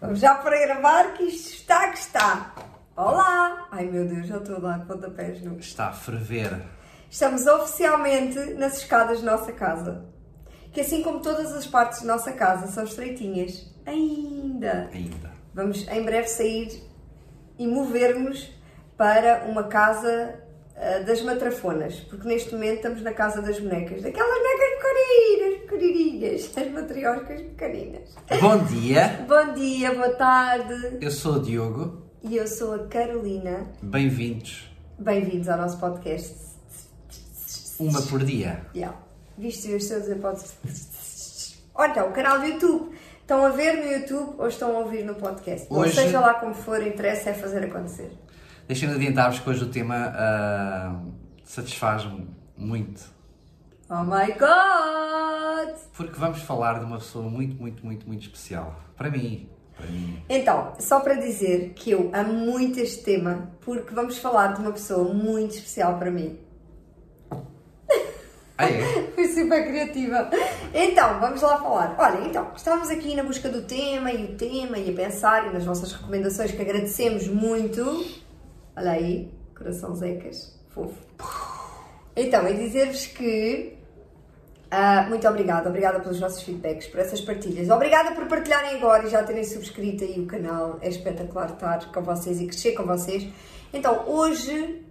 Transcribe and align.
Vamos 0.00 0.18
já 0.18 0.34
para 0.36 0.58
gravar 0.58 1.12
que 1.12 1.24
isto 1.24 1.52
está 1.56 1.90
que 1.90 1.98
está. 1.98 2.54
Olá! 2.96 3.68
Ai 3.70 3.84
meu 3.84 4.06
Deus, 4.06 4.26
já 4.26 4.38
estou 4.38 4.56
a 4.56 4.60
dar 4.60 4.86
pontapés 4.86 5.42
no. 5.42 5.58
Está 5.58 5.88
a 5.88 5.92
ferver. 5.92 6.58
Estamos 7.10 7.46
oficialmente 7.46 8.38
nas 8.54 8.78
escadas 8.78 9.20
da 9.20 9.32
nossa 9.32 9.52
casa. 9.52 10.06
Que 10.72 10.80
assim 10.80 11.02
como 11.02 11.20
todas 11.20 11.52
as 11.52 11.66
partes 11.66 12.00
da 12.00 12.14
nossa 12.14 12.32
casa 12.32 12.68
são 12.68 12.84
estreitinhas, 12.84 13.70
ainda. 13.84 14.88
Ainda. 14.90 15.30
Vamos 15.52 15.86
em 15.86 16.02
breve 16.02 16.28
sair 16.28 16.82
e 17.58 17.66
mover-nos 17.66 18.50
para 18.96 19.44
uma 19.50 19.64
casa 19.64 20.40
uh, 20.76 21.04
das 21.04 21.20
matrafonas, 21.20 22.00
porque 22.00 22.26
neste 22.26 22.54
momento 22.54 22.76
estamos 22.76 23.02
na 23.02 23.12
casa 23.12 23.42
das 23.42 23.60
bonecas, 23.60 24.00
daquelas 24.00 24.38
bonecas 24.38 24.68
pequeninas, 24.78 25.49
pequenininhas, 25.84 26.50
as 26.56 26.70
matrioscas 26.70 27.40
pequeninas. 27.40 28.14
Bom 28.40 28.58
dia, 28.64 29.24
Bom 29.26 29.54
dia, 29.54 29.94
boa 29.94 30.10
tarde. 30.10 30.98
eu 31.00 31.10
sou 31.10 31.36
o 31.36 31.40
Diogo. 31.42 32.02
E 32.22 32.36
eu 32.36 32.46
sou 32.46 32.74
a 32.74 32.86
Carolina. 32.86 33.66
Bem-vindos. 33.82 34.70
Bem-vindos 34.98 35.48
ao 35.48 35.56
nosso 35.56 35.78
podcast. 35.78 36.34
Uma 37.78 38.02
por 38.02 38.22
dia. 38.22 38.60
Yeah. 38.76 38.94
Viste, 39.38 39.72
a 39.72 39.78
dizer 39.78 40.16
podcast. 40.16 41.58
Olha, 41.74 41.90
então, 41.92 42.08
o 42.10 42.12
canal 42.12 42.40
do 42.40 42.46
YouTube. 42.46 42.90
Estão 43.22 43.46
a 43.46 43.50
ver 43.50 43.74
no 43.76 43.90
YouTube 43.92 44.34
ou 44.38 44.48
estão 44.48 44.76
a 44.76 44.80
ouvir 44.80 45.04
no 45.04 45.14
podcast? 45.14 45.66
Ou 45.70 45.78
Hoje- 45.78 45.94
seja 45.94 46.18
lá 46.18 46.34
como 46.34 46.52
for, 46.52 46.84
interessa 46.84 47.30
é 47.30 47.32
fazer 47.34 47.64
acontecer. 47.64 48.10
Deixem-me 48.66 48.96
adiantar-vos 48.96 49.38
que 49.38 49.48
hoje 49.48 49.62
o 49.62 49.68
tema 49.68 50.12
ah, 50.14 51.00
satisfaz-me 51.44 52.28
muito. 52.56 53.00
Oh 53.92 54.04
my 54.04 54.32
God! 54.38 55.74
Porque 55.96 56.16
vamos 56.16 56.40
falar 56.42 56.78
de 56.78 56.84
uma 56.84 56.98
pessoa 56.98 57.28
muito, 57.28 57.60
muito, 57.60 57.84
muito, 57.84 58.06
muito 58.06 58.22
especial. 58.22 58.80
Para 58.96 59.10
mim. 59.10 59.50
Para 59.76 59.86
mim. 59.86 60.22
Então, 60.28 60.74
só 60.78 61.00
para 61.00 61.14
dizer 61.14 61.72
que 61.74 61.90
eu 61.90 62.08
amo 62.14 62.32
muito 62.32 62.78
este 62.78 63.02
tema, 63.02 63.50
porque 63.60 63.92
vamos 63.92 64.16
falar 64.18 64.54
de 64.54 64.60
uma 64.60 64.70
pessoa 64.70 65.12
muito 65.12 65.56
especial 65.56 65.98
para 65.98 66.08
mim. 66.08 66.38
Ah, 68.56 68.70
é? 68.70 69.10
Fui 69.16 69.26
super 69.26 69.66
criativa. 69.66 70.30
Então, 70.72 71.18
vamos 71.18 71.42
lá 71.42 71.58
falar. 71.58 71.96
Olha, 71.98 72.28
então, 72.28 72.52
estávamos 72.54 72.90
aqui 72.90 73.16
na 73.16 73.24
busca 73.24 73.48
do 73.48 73.62
tema 73.62 74.12
e 74.12 74.24
o 74.24 74.36
tema 74.36 74.78
e 74.78 74.88
a 74.88 74.94
pensar 74.94 75.48
e 75.48 75.52
nas 75.52 75.64
vossas 75.64 75.92
recomendações 75.92 76.52
que 76.52 76.62
agradecemos 76.62 77.26
muito. 77.26 78.06
Olha 78.76 78.92
aí, 78.92 79.34
coração 79.52 79.96
zecas, 79.96 80.56
fofo. 80.68 80.94
Então, 82.14 82.46
é 82.46 82.52
dizer-vos 82.52 83.06
que 83.06 83.79
ah, 84.70 85.06
muito 85.08 85.26
obrigada, 85.26 85.68
obrigada 85.68 85.98
pelos 85.98 86.20
vossos 86.20 86.42
feedbacks, 86.42 86.86
por 86.86 87.00
essas 87.00 87.20
partilhas. 87.20 87.68
Obrigada 87.68 88.12
por 88.12 88.26
partilharem 88.26 88.76
agora 88.76 89.04
e 89.04 89.10
já 89.10 89.22
terem 89.24 89.42
subscrito 89.42 90.04
aí 90.04 90.20
o 90.20 90.26
canal. 90.26 90.78
É 90.80 90.88
espetacular 90.88 91.50
estar 91.50 91.90
com 91.92 92.02
vocês 92.02 92.40
e 92.40 92.46
crescer 92.46 92.72
com 92.72 92.84
vocês. 92.84 93.26
Então, 93.72 94.04
hoje 94.06 94.84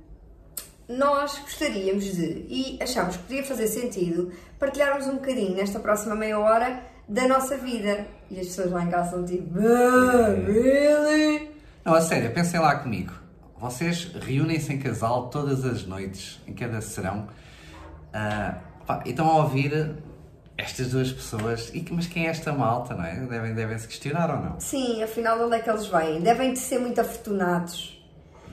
nós 0.87 1.37
gostaríamos 1.39 2.03
de, 2.15 2.45
e 2.49 2.79
achamos 2.81 3.15
que 3.15 3.23
podia 3.23 3.43
fazer 3.43 3.67
sentido, 3.67 4.31
partilharmos 4.57 5.07
um 5.07 5.15
bocadinho 5.15 5.55
nesta 5.55 5.79
próxima 5.79 6.15
meia 6.15 6.37
hora 6.39 6.83
da 7.07 7.27
nossa 7.27 7.55
vida. 7.55 8.05
E 8.29 8.39
as 8.39 8.47
pessoas 8.47 8.71
lá 8.71 8.83
em 8.83 8.89
casa 8.89 9.05
estão 9.05 9.25
tipo, 9.25 9.59
"Ah, 9.59 10.27
really? 10.45 11.51
Não, 11.85 11.93
a 11.93 12.01
sério, 12.01 12.31
pensem 12.33 12.59
lá 12.59 12.75
comigo. 12.75 13.13
Vocês 13.57 14.11
reúnem-se 14.13 14.73
em 14.73 14.79
casal 14.79 15.29
todas 15.29 15.63
as 15.63 15.85
noites, 15.85 16.41
em 16.47 16.53
cada 16.53 16.81
serão, 16.81 17.27
ah, 18.13 18.57
pá, 18.89 19.03
e 19.05 19.11
estão 19.11 19.29
a 19.29 19.35
ouvir 19.43 19.95
estas 20.57 20.87
duas 20.89 21.11
pessoas. 21.11 21.69
E, 21.73 21.85
mas 21.91 22.07
quem 22.07 22.25
é 22.25 22.29
esta 22.31 22.51
malta, 22.51 22.95
não 22.95 23.05
é? 23.05 23.15
Devem, 23.15 23.53
devem 23.53 23.77
se 23.77 23.87
questionar 23.87 24.29
ou 24.31 24.37
não? 24.43 24.59
Sim, 24.59 25.03
afinal, 25.03 25.37
de 25.37 25.43
onde 25.43 25.55
é 25.55 25.59
que 25.59 25.69
eles 25.69 25.85
vêm? 25.87 26.21
Devem 26.21 26.53
de 26.53 26.59
ser 26.59 26.79
muito 26.79 26.99
afortunados. 26.99 27.97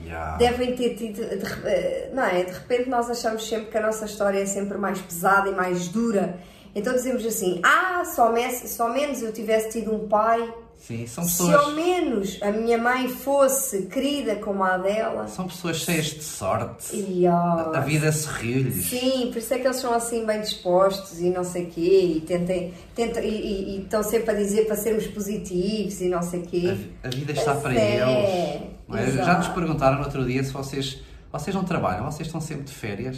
Yeah. 0.03 0.37
Devem 0.37 0.75
ter 0.75 0.93
tido. 0.95 1.15
de 1.27 1.67
eh, 1.67 2.11
não 2.13 2.23
é? 2.23 2.43
De 2.43 2.51
repente 2.51 2.87
nós 2.87 3.09
achamos 3.09 3.47
sempre 3.49 3.71
que 3.71 3.77
a 3.77 3.81
nossa 3.81 4.05
história 4.05 4.39
é 4.39 4.45
sempre 4.45 4.77
mais 4.77 5.01
pesada 5.01 5.49
e 5.49 5.55
mais 5.55 5.87
dura. 5.87 6.37
Então 6.75 6.93
dizemos 6.93 7.25
assim: 7.25 7.59
ah, 7.65 8.03
só, 8.05 8.31
me- 8.31 8.51
só 8.67 8.87
menos 8.93 9.23
eu 9.23 9.33
tivesse 9.33 9.71
tido 9.71 9.93
um 9.93 10.07
pai. 10.07 10.53
Sim, 10.79 11.05
são 11.05 11.23
Se 11.25 11.41
ao 11.41 11.47
pessoas, 11.49 11.75
menos 11.75 12.39
a 12.41 12.51
minha 12.51 12.77
mãe 12.77 13.09
fosse 13.09 13.87
querida 13.87 14.35
como 14.37 14.63
a 14.63 14.77
dela. 14.77 15.27
são 15.27 15.47
pessoas 15.47 15.77
cheias 15.77 16.05
de 16.05 16.23
sorte. 16.23 16.95
E, 16.95 17.27
ó, 17.27 17.73
A 17.75 17.79
vida 17.81 18.09
sorriu-lhes. 18.11 18.85
Sim, 18.85 19.27
por 19.31 19.37
isso 19.39 19.53
é 19.53 19.59
que 19.59 19.67
eles 19.67 19.77
são 19.77 19.93
assim 19.93 20.25
bem 20.25 20.39
dispostos 20.39 21.19
e 21.19 21.29
não 21.29 21.43
sei 21.43 21.65
quê, 21.65 22.13
e, 22.17 22.21
tentem, 22.21 22.73
tentam, 22.95 23.21
e, 23.21 23.27
e- 23.27 23.77
e 23.77 23.81
estão 23.83 24.01
sempre 24.01 24.31
a 24.31 24.33
dizer 24.35 24.65
para 24.65 24.77
sermos 24.77 25.07
positivos 25.07 25.99
e 25.99 26.07
não 26.07 26.21
sei 26.21 26.41
A, 26.41 26.45
quê. 26.45 26.59
vi- 26.73 26.91
a 27.03 27.09
vida 27.09 27.31
está 27.33 27.51
Pois 27.51 27.63
para 27.63 27.73
é, 27.75 28.71
eles. 28.87 29.15
é? 29.19 29.23
Já 29.25 29.37
nos 29.39 29.47
perguntaram 29.49 29.97
no 29.97 30.03
outro 30.05 30.23
dia 30.25 30.41
se 30.43 30.53
vocês, 30.53 31.01
vocês 31.31 31.53
não 31.53 31.65
trabalham, 31.65 32.05
vocês 32.09 32.27
estão 32.27 32.39
sempre 32.39 32.63
de 32.63 32.71
férias. 32.73 33.17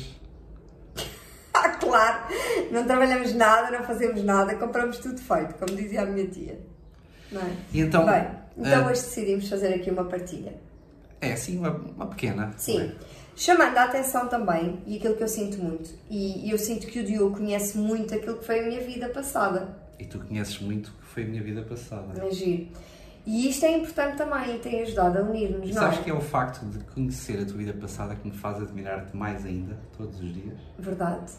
Claro! 1.79 2.17
Não 2.71 2.83
trabalhamos 2.85 3.33
nada, 3.33 3.71
não 3.77 3.83
fazemos 3.85 4.23
nada, 4.23 4.55
compramos 4.55 4.97
tudo 4.97 5.19
feito, 5.19 5.55
como 5.55 5.75
dizia 5.75 6.01
a 6.01 6.05
minha 6.05 6.27
tia. 6.27 6.59
Não 7.31 7.41
é? 7.41 7.51
E 7.73 7.79
então, 7.81 8.05
Bem, 8.05 8.27
então 8.57 8.71
eh, 8.71 8.91
hoje 8.91 9.01
decidimos 9.01 9.47
fazer 9.47 9.73
aqui 9.73 9.89
uma 9.89 10.05
partilha. 10.05 10.53
É 11.21 11.33
assim, 11.33 11.57
uma, 11.57 11.71
uma 11.71 12.07
pequena. 12.07 12.53
Sim. 12.57 12.79
não 12.79 12.85
é? 12.85 12.95
Chamando 13.35 13.77
a 13.77 13.83
atenção 13.85 14.27
também, 14.27 14.79
e 14.85 14.97
aquilo 14.97 15.15
que 15.15 15.23
eu 15.23 15.27
sinto 15.27 15.63
muito, 15.63 15.89
e 16.09 16.51
eu 16.51 16.57
sinto 16.57 16.87
que 16.87 16.99
o 16.99 17.05
Diogo 17.05 17.37
conhece 17.37 17.77
muito 17.77 18.13
aquilo 18.13 18.37
que 18.37 18.45
foi 18.45 18.59
a 18.59 18.63
minha 18.63 18.81
vida 18.81 19.07
passada. 19.07 19.77
E 19.97 20.03
tu 20.03 20.19
conheces 20.19 20.59
muito 20.59 20.87
o 20.87 20.91
que 20.91 21.05
foi 21.05 21.23
a 21.23 21.27
minha 21.27 21.41
vida 21.41 21.61
passada. 21.61 22.07
Mas 22.17 22.35
giro. 22.35 22.67
E 23.25 23.47
isto 23.47 23.65
é 23.65 23.77
importante 23.77 24.17
também 24.17 24.55
e 24.55 24.59
tem 24.59 24.81
ajudado 24.81 25.19
a 25.19 25.21
unir-nos, 25.21 25.69
não 25.69 25.73
sabes 25.73 25.99
é? 25.99 26.03
que 26.03 26.09
é 26.09 26.13
o 26.13 26.19
facto 26.19 26.65
de 26.65 26.79
conhecer 26.85 27.39
a 27.39 27.45
tua 27.45 27.57
vida 27.57 27.73
passada 27.73 28.15
que 28.15 28.27
me 28.27 28.33
faz 28.33 28.61
admirar-te 28.61 29.15
mais 29.15 29.45
ainda, 29.45 29.77
todos 29.97 30.19
os 30.19 30.33
dias? 30.33 30.57
Verdade. 30.77 31.31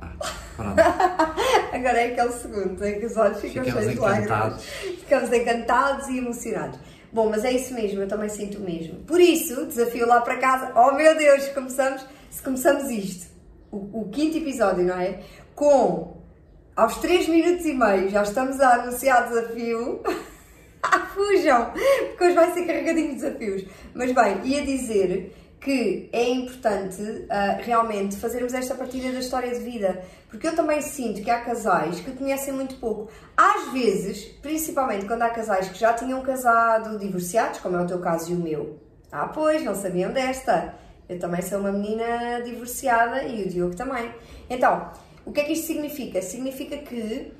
Ah. 0.00 0.12
Agora 1.72 2.00
é 2.00 2.12
aquele 2.12 2.32
segundo 2.32 2.84
em 2.84 3.00
que 3.00 3.06
os 3.06 3.16
olhos 3.16 3.40
ficam 3.40 3.64
Ficamos 3.64 3.84
cheios 3.84 3.94
de 3.94 4.00
lágrimas. 4.00 4.64
Ficamos 4.64 5.32
encantados 5.32 6.08
e 6.08 6.18
emocionados. 6.18 6.78
Bom, 7.12 7.28
mas 7.28 7.44
é 7.44 7.52
isso 7.52 7.74
mesmo, 7.74 8.00
eu 8.00 8.08
também 8.08 8.28
sinto 8.28 8.58
o 8.58 8.62
mesmo. 8.62 9.00
Por 9.00 9.20
isso, 9.20 9.66
desafio 9.66 10.06
lá 10.06 10.20
para 10.22 10.38
casa. 10.38 10.72
Oh 10.74 10.92
meu 10.92 11.16
Deus, 11.16 11.46
começamos, 11.48 12.06
se 12.30 12.42
começamos 12.42 12.90
isto, 12.90 13.30
o, 13.70 14.00
o 14.00 14.08
quinto 14.10 14.38
episódio, 14.38 14.84
não 14.84 14.98
é? 14.98 15.20
Com 15.54 16.22
aos 16.74 16.96
3 16.96 17.28
minutos 17.28 17.66
e 17.66 17.74
meio 17.74 18.08
já 18.08 18.22
estamos 18.22 18.58
a 18.60 18.76
anunciar 18.76 19.28
desafio. 19.28 20.00
Ah, 20.82 21.00
fujam! 21.14 21.72
Porque 22.08 22.24
hoje 22.24 22.34
vai 22.34 22.52
ser 22.54 22.66
carregadinho 22.66 23.08
de 23.08 23.14
desafios. 23.16 23.64
Mas 23.94 24.12
bem, 24.12 24.40
ia 24.44 24.62
dizer 24.62 25.34
que 25.62 26.10
é 26.12 26.28
importante 26.28 27.24
ah, 27.30 27.58
realmente 27.62 28.16
fazermos 28.16 28.52
esta 28.52 28.74
partilha 28.74 29.12
da 29.12 29.20
história 29.20 29.50
de 29.52 29.60
vida, 29.60 30.02
porque 30.28 30.48
eu 30.48 30.56
também 30.56 30.82
sinto 30.82 31.22
que 31.22 31.30
há 31.30 31.40
casais 31.40 32.00
que 32.00 32.10
conhecem 32.10 32.52
muito 32.52 32.74
pouco. 32.76 33.08
Às 33.36 33.72
vezes, 33.72 34.24
principalmente 34.42 35.06
quando 35.06 35.22
há 35.22 35.30
casais 35.30 35.68
que 35.68 35.78
já 35.78 35.92
tinham 35.94 36.20
casado, 36.22 36.98
divorciados, 36.98 37.60
como 37.60 37.76
é 37.76 37.82
o 37.82 37.86
teu 37.86 38.00
caso 38.00 38.32
e 38.32 38.34
o 38.34 38.38
meu. 38.38 38.76
Ah, 39.10 39.28
pois, 39.28 39.62
não 39.62 39.74
sabiam 39.74 40.12
desta. 40.12 40.74
Eu 41.08 41.18
também 41.20 41.42
sou 41.42 41.60
uma 41.60 41.70
menina 41.70 42.40
divorciada 42.42 43.22
e 43.22 43.44
o 43.44 43.48
Diogo 43.48 43.76
também. 43.76 44.12
Então, 44.50 44.90
o 45.24 45.30
que 45.30 45.42
é 45.42 45.44
que 45.44 45.52
isto 45.52 45.68
significa? 45.68 46.20
Significa 46.20 46.76
que 46.78 47.32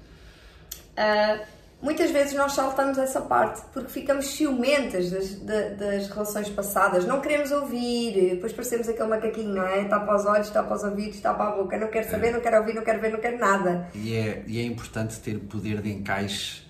ah, 0.96 1.40
muitas 1.82 2.10
vezes 2.10 2.32
nós 2.34 2.52
saltamos 2.52 2.96
essa 2.96 3.20
parte 3.20 3.60
porque 3.72 3.88
ficamos 3.90 4.28
ciumentas 4.28 5.10
das, 5.10 5.34
da- 5.40 5.68
das 5.70 6.08
relações 6.08 6.48
passadas, 6.48 7.04
não 7.04 7.20
queremos 7.20 7.50
ouvir, 7.50 8.30
depois 8.36 8.52
parecemos 8.52 8.88
aquele 8.88 9.08
macaquinho, 9.08 9.52
não 9.54 9.66
é? 9.66 9.84
Tapa 9.84 10.14
os 10.14 10.24
olhos, 10.24 10.48
tapa 10.50 10.74
os 10.74 10.82
ouvidos, 10.84 11.20
tapa 11.20 11.48
a 11.48 11.50
boca, 11.56 11.76
não 11.76 11.88
quero 11.88 12.08
saber, 12.08 12.32
não 12.32 12.40
quero 12.40 12.58
ouvir, 12.58 12.74
não 12.74 12.82
quero 12.82 13.00
ver, 13.00 13.12
não 13.12 13.20
quero 13.20 13.38
nada. 13.38 13.88
E 13.94 14.14
é, 14.14 14.42
e 14.46 14.58
é 14.60 14.62
importante 14.64 15.18
ter 15.20 15.38
poder 15.40 15.82
de 15.82 15.92
encaixe 15.92 16.62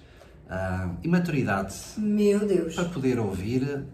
ah, 0.51 0.91
e 1.03 1.09
maturidade 1.09 1.75
Meu 1.99 2.41
Deus! 2.41 2.75
para 2.75 2.85
poder 2.87 3.19
ouvir, 3.19 3.85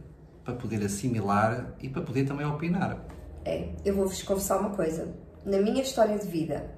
para 0.44 0.54
poder 0.54 0.84
assimilar 0.84 1.74
e 1.82 1.88
para 1.88 2.02
poder 2.02 2.24
também 2.24 2.46
opinar. 2.46 2.96
É, 3.44 3.68
eu 3.84 3.94
vou-vos 3.94 4.22
confessar 4.22 4.58
uma 4.60 4.70
coisa. 4.70 5.08
Na 5.44 5.58
minha 5.58 5.82
história 5.82 6.18
de 6.18 6.26
vida, 6.26 6.70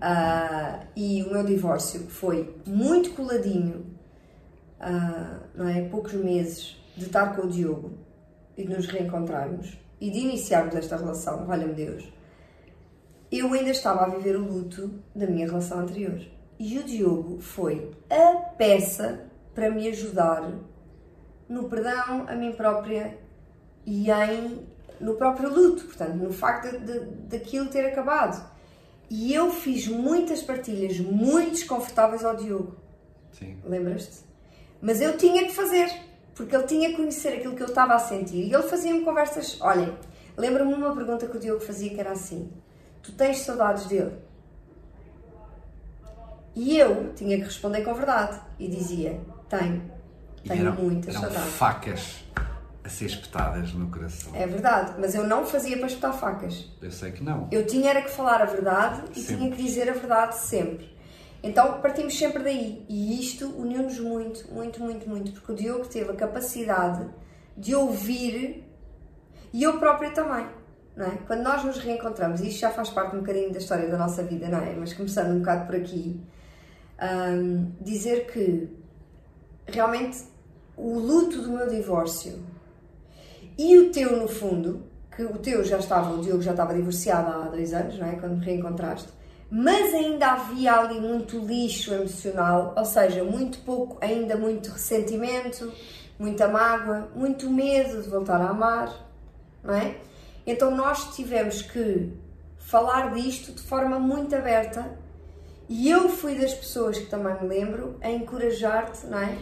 ah, 0.00 0.80
e 0.96 1.22
o 1.22 1.32
meu 1.32 1.44
divórcio 1.44 2.08
foi 2.08 2.54
muito 2.66 3.10
coladinho, 3.10 3.86
ah, 4.80 5.40
não 5.54 5.68
é? 5.68 5.82
Poucos 5.88 6.12
meses 6.14 6.76
de 6.96 7.06
estar 7.06 7.34
com 7.34 7.46
o 7.46 7.48
Diogo 7.48 7.92
e 8.56 8.64
de 8.64 8.74
nos 8.74 8.86
reencontrarmos 8.86 9.78
e 10.00 10.10
de 10.10 10.18
iniciarmos 10.18 10.74
esta 10.74 10.96
relação, 10.96 11.46
valha-me 11.46 11.74
Deus. 11.74 12.12
Eu 13.30 13.52
ainda 13.52 13.70
estava 13.70 14.04
a 14.04 14.08
viver 14.08 14.36
o 14.36 14.44
luto 14.44 14.90
da 15.14 15.26
minha 15.26 15.46
relação 15.46 15.80
anterior. 15.80 16.20
E 16.58 16.78
o 16.78 16.82
Diogo 16.82 17.40
foi 17.40 17.90
a 18.10 18.36
peça 18.56 19.26
para 19.54 19.70
me 19.70 19.86
ajudar 19.88 20.50
no 21.48 21.68
perdão 21.68 22.26
a 22.26 22.34
mim 22.34 22.52
própria 22.52 23.18
e 23.86 24.10
em, 24.10 24.66
no 25.00 25.14
próprio 25.14 25.48
luto, 25.52 25.84
portanto, 25.84 26.14
no 26.14 26.32
facto 26.32 26.68
daquilo 27.28 27.68
ter 27.68 27.86
acabado. 27.86 28.57
E 29.10 29.32
eu 29.32 29.50
fiz 29.50 29.86
muitas 29.88 30.42
partilhas 30.42 30.98
muito 31.00 31.52
desconfortáveis 31.52 32.24
ao 32.24 32.36
Diogo. 32.36 32.76
Sim. 33.32 33.58
Lembras-te? 33.64 34.18
Mas 34.80 35.00
eu 35.00 35.16
tinha 35.16 35.44
que 35.44 35.54
fazer, 35.54 35.90
porque 36.34 36.54
ele 36.54 36.66
tinha 36.66 36.90
que 36.90 36.96
conhecer 36.96 37.30
aquilo 37.30 37.56
que 37.56 37.62
eu 37.62 37.68
estava 37.68 37.94
a 37.94 37.98
sentir. 37.98 38.46
E 38.46 38.52
ele 38.52 38.62
fazia-me 38.64 39.00
conversas. 39.00 39.58
Olhem, 39.60 39.92
lembro-me 40.36 40.74
uma 40.74 40.94
pergunta 40.94 41.26
que 41.26 41.36
o 41.36 41.40
Diogo 41.40 41.60
fazia 41.60 41.90
que 41.90 42.00
era 42.00 42.12
assim: 42.12 42.52
Tu 43.02 43.12
tens 43.12 43.38
saudades 43.38 43.86
dele? 43.86 44.12
E 46.54 46.76
eu 46.78 47.12
tinha 47.14 47.36
que 47.38 47.44
responder 47.44 47.82
com 47.82 47.94
verdade. 47.94 48.40
E 48.58 48.68
dizia: 48.68 49.18
Tenho. 49.48 49.90
Tenho 50.46 50.60
eram, 50.60 50.74
muitas 50.74 51.14
eram 51.14 51.24
saudades. 51.24 51.54
facas 51.54 52.24
a 52.88 52.90
ser 52.90 53.04
espetadas 53.04 53.74
no 53.74 53.90
coração. 53.90 54.34
É 54.34 54.46
verdade, 54.46 54.94
mas 54.98 55.14
eu 55.14 55.26
não 55.26 55.44
fazia 55.44 55.76
para 55.76 55.86
espetar 55.86 56.18
facas. 56.18 56.66
Eu 56.80 56.90
sei 56.90 57.12
que 57.12 57.22
não. 57.22 57.46
Eu 57.52 57.66
tinha 57.66 57.90
era 57.90 58.00
que 58.00 58.10
falar 58.10 58.40
a 58.40 58.46
verdade 58.46 59.02
e 59.14 59.20
Sempre. 59.20 59.36
tinha 59.36 59.50
que 59.50 59.62
dizer 59.62 59.90
a 59.90 59.92
verdade 59.92 60.36
sempre. 60.38 60.96
Então 61.42 61.82
partimos 61.82 62.18
sempre 62.18 62.42
daí. 62.42 62.86
E 62.88 63.20
isto 63.20 63.46
uniu-nos 63.60 64.00
muito, 64.00 64.50
muito, 64.50 64.82
muito, 64.82 65.06
muito. 65.06 65.32
Porque 65.32 65.52
o 65.52 65.54
Diogo 65.54 65.86
teve 65.86 66.10
a 66.10 66.14
capacidade 66.14 67.06
de 67.54 67.74
ouvir 67.74 68.64
e 69.52 69.62
eu 69.62 69.78
própria 69.78 70.10
também. 70.10 70.46
Não 70.96 71.06
é? 71.06 71.18
Quando 71.26 71.42
nós 71.42 71.62
nos 71.62 71.76
reencontramos, 71.78 72.40
e 72.40 72.48
isto 72.48 72.60
já 72.60 72.70
faz 72.70 72.88
parte 72.88 73.14
um 73.14 73.20
bocadinho 73.20 73.52
da 73.52 73.58
história 73.58 73.86
da 73.86 73.98
nossa 73.98 74.22
vida, 74.22 74.48
não 74.48 74.58
é? 74.58 74.74
Mas 74.74 74.94
começando 74.94 75.30
um 75.32 75.40
bocado 75.40 75.66
por 75.66 75.76
aqui, 75.76 76.20
hum, 77.00 77.70
dizer 77.82 78.26
que 78.32 78.68
realmente 79.66 80.24
o 80.74 80.98
luto 80.98 81.42
do 81.42 81.50
meu 81.52 81.68
divórcio 81.68 82.42
e 83.58 83.76
o 83.76 83.90
teu, 83.90 84.16
no 84.16 84.28
fundo, 84.28 84.84
que 85.14 85.24
o 85.24 85.36
teu 85.36 85.64
já 85.64 85.78
estava, 85.78 86.14
o 86.14 86.22
Diogo 86.22 86.40
já 86.40 86.52
estava 86.52 86.72
divorciado 86.72 87.28
há 87.28 87.48
dois 87.48 87.74
anos, 87.74 87.98
não 87.98 88.06
é? 88.06 88.12
Quando 88.14 88.36
me 88.38 88.44
reencontraste, 88.44 89.08
mas 89.50 89.92
ainda 89.92 90.28
havia 90.28 90.74
ali 90.74 91.00
muito 91.00 91.38
lixo 91.38 91.92
emocional, 91.92 92.72
ou 92.76 92.84
seja, 92.84 93.24
muito 93.24 93.58
pouco, 93.60 93.98
ainda 94.00 94.36
muito 94.36 94.70
ressentimento, 94.70 95.72
muita 96.18 96.46
mágoa, 96.46 97.08
muito 97.16 97.50
medo 97.50 98.00
de 98.00 98.08
voltar 98.08 98.40
a 98.40 98.50
amar, 98.50 98.94
não 99.64 99.74
é? 99.74 99.96
Então 100.46 100.70
nós 100.70 101.16
tivemos 101.16 101.62
que 101.62 102.12
falar 102.58 103.12
disto 103.12 103.52
de 103.52 103.62
forma 103.62 103.98
muito 103.98 104.36
aberta 104.36 104.98
e 105.68 105.90
eu 105.90 106.08
fui 106.08 106.34
das 106.34 106.54
pessoas 106.54 106.98
que 106.98 107.06
também 107.06 107.34
me 107.42 107.48
lembro 107.48 107.96
a 108.00 108.10
encorajar-te, 108.10 109.06
não 109.06 109.18
é? 109.18 109.36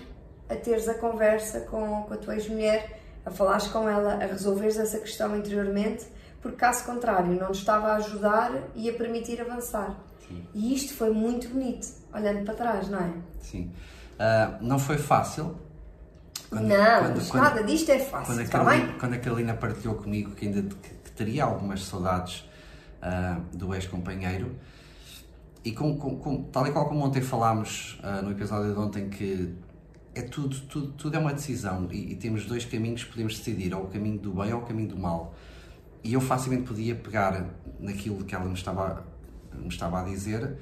A 0.49 0.55
teres 0.55 0.89
a 0.89 0.95
conversa 0.95 1.61
com, 1.61 2.03
com 2.03 2.15
a 2.15 2.17
tua 2.17 2.35
ex-mulher, 2.35 3.01
a 3.27 3.31
falares 3.31 3.67
com 3.67 3.89
ela, 3.89 4.15
a 4.15 4.27
resolveres 4.27 4.79
essa 4.79 4.99
questão 5.01 5.37
interiormente, 5.37 6.07
porque 6.41 6.57
caso 6.57 6.85
contrário 6.85 7.35
não 7.39 7.49
nos 7.49 7.59
estava 7.59 7.89
a 7.89 7.97
ajudar 7.97 8.53
e 8.75 8.89
a 8.89 8.93
permitir 8.95 9.41
avançar. 9.41 9.95
E 10.55 10.73
isto 10.75 10.95
foi 10.95 11.11
muito 11.11 11.49
bonito, 11.49 11.87
olhando 12.15 12.45
para 12.45 12.55
trás, 12.55 12.89
não 12.89 12.99
é? 13.01 13.11
Sim. 13.41 13.71
Ah, 14.19 14.57
não 14.61 14.79
foi 14.79 14.97
fácil. 14.99 15.57
Quando- 16.49 16.69
não, 16.69 16.77
quando- 16.77 17.29
quando- 17.29 17.43
nada 17.43 17.63
disto 17.65 17.91
é 17.91 17.99
fácil, 17.99 18.35
Quando 18.35 18.41
a, 18.41 18.45
Carolina, 18.51 18.93
quando 18.99 19.13
a 19.15 19.19
Carolina 19.19 19.55
partilhou 19.55 19.97
comigo 19.97 20.31
que 20.33 20.47
ainda 20.47 20.63
que, 20.63 20.89
que 20.95 21.11
teria 21.13 21.45
algumas 21.45 21.83
saudades 21.85 22.49
ah, 23.03 23.39
do 23.53 23.75
ex-companheiro, 23.75 24.55
e 25.65 25.73
com, 25.73 25.97
com- 25.99 26.17
com- 26.19 26.43
tal 26.45 26.67
e 26.67 26.71
qual 26.73 26.89
como 26.89 27.05
ontem 27.05 27.21
falámos 27.21 27.99
ah, 28.03 28.23
no 28.23 28.31
episódio 28.31 28.73
de 28.73 28.79
ontem, 28.79 29.09
que 29.09 29.55
é 30.17 30.23
tudo, 30.23 30.59
tudo, 30.61 30.89
tudo 30.93 31.15
é 31.17 31.19
uma 31.19 31.33
decisão 31.35 31.89
e, 31.93 32.13
e 32.13 32.17
temos 32.17 32.47
dois 32.47 32.65
caminhos 32.65 33.05
que 33.05 33.11
podemos 33.11 33.37
decidir, 33.37 33.75
ou 33.75 33.83
o 33.85 33.87
caminho 33.89 34.19
do 34.19 34.33
bem 34.33 34.53
ou 34.53 34.61
o 34.61 34.65
caminho 34.65 34.89
do 34.89 34.97
mal. 34.97 35.35
E 36.03 36.15
eu 36.15 36.21
facilmente 36.21 36.63
podia 36.63 36.95
pegar 36.95 37.45
naquilo 37.79 38.25
que 38.25 38.35
ela 38.35 38.45
me 38.47 38.55
estava, 38.55 39.05
me 39.53 39.69
estava 39.69 40.01
a 40.01 40.05
dizer 40.05 40.57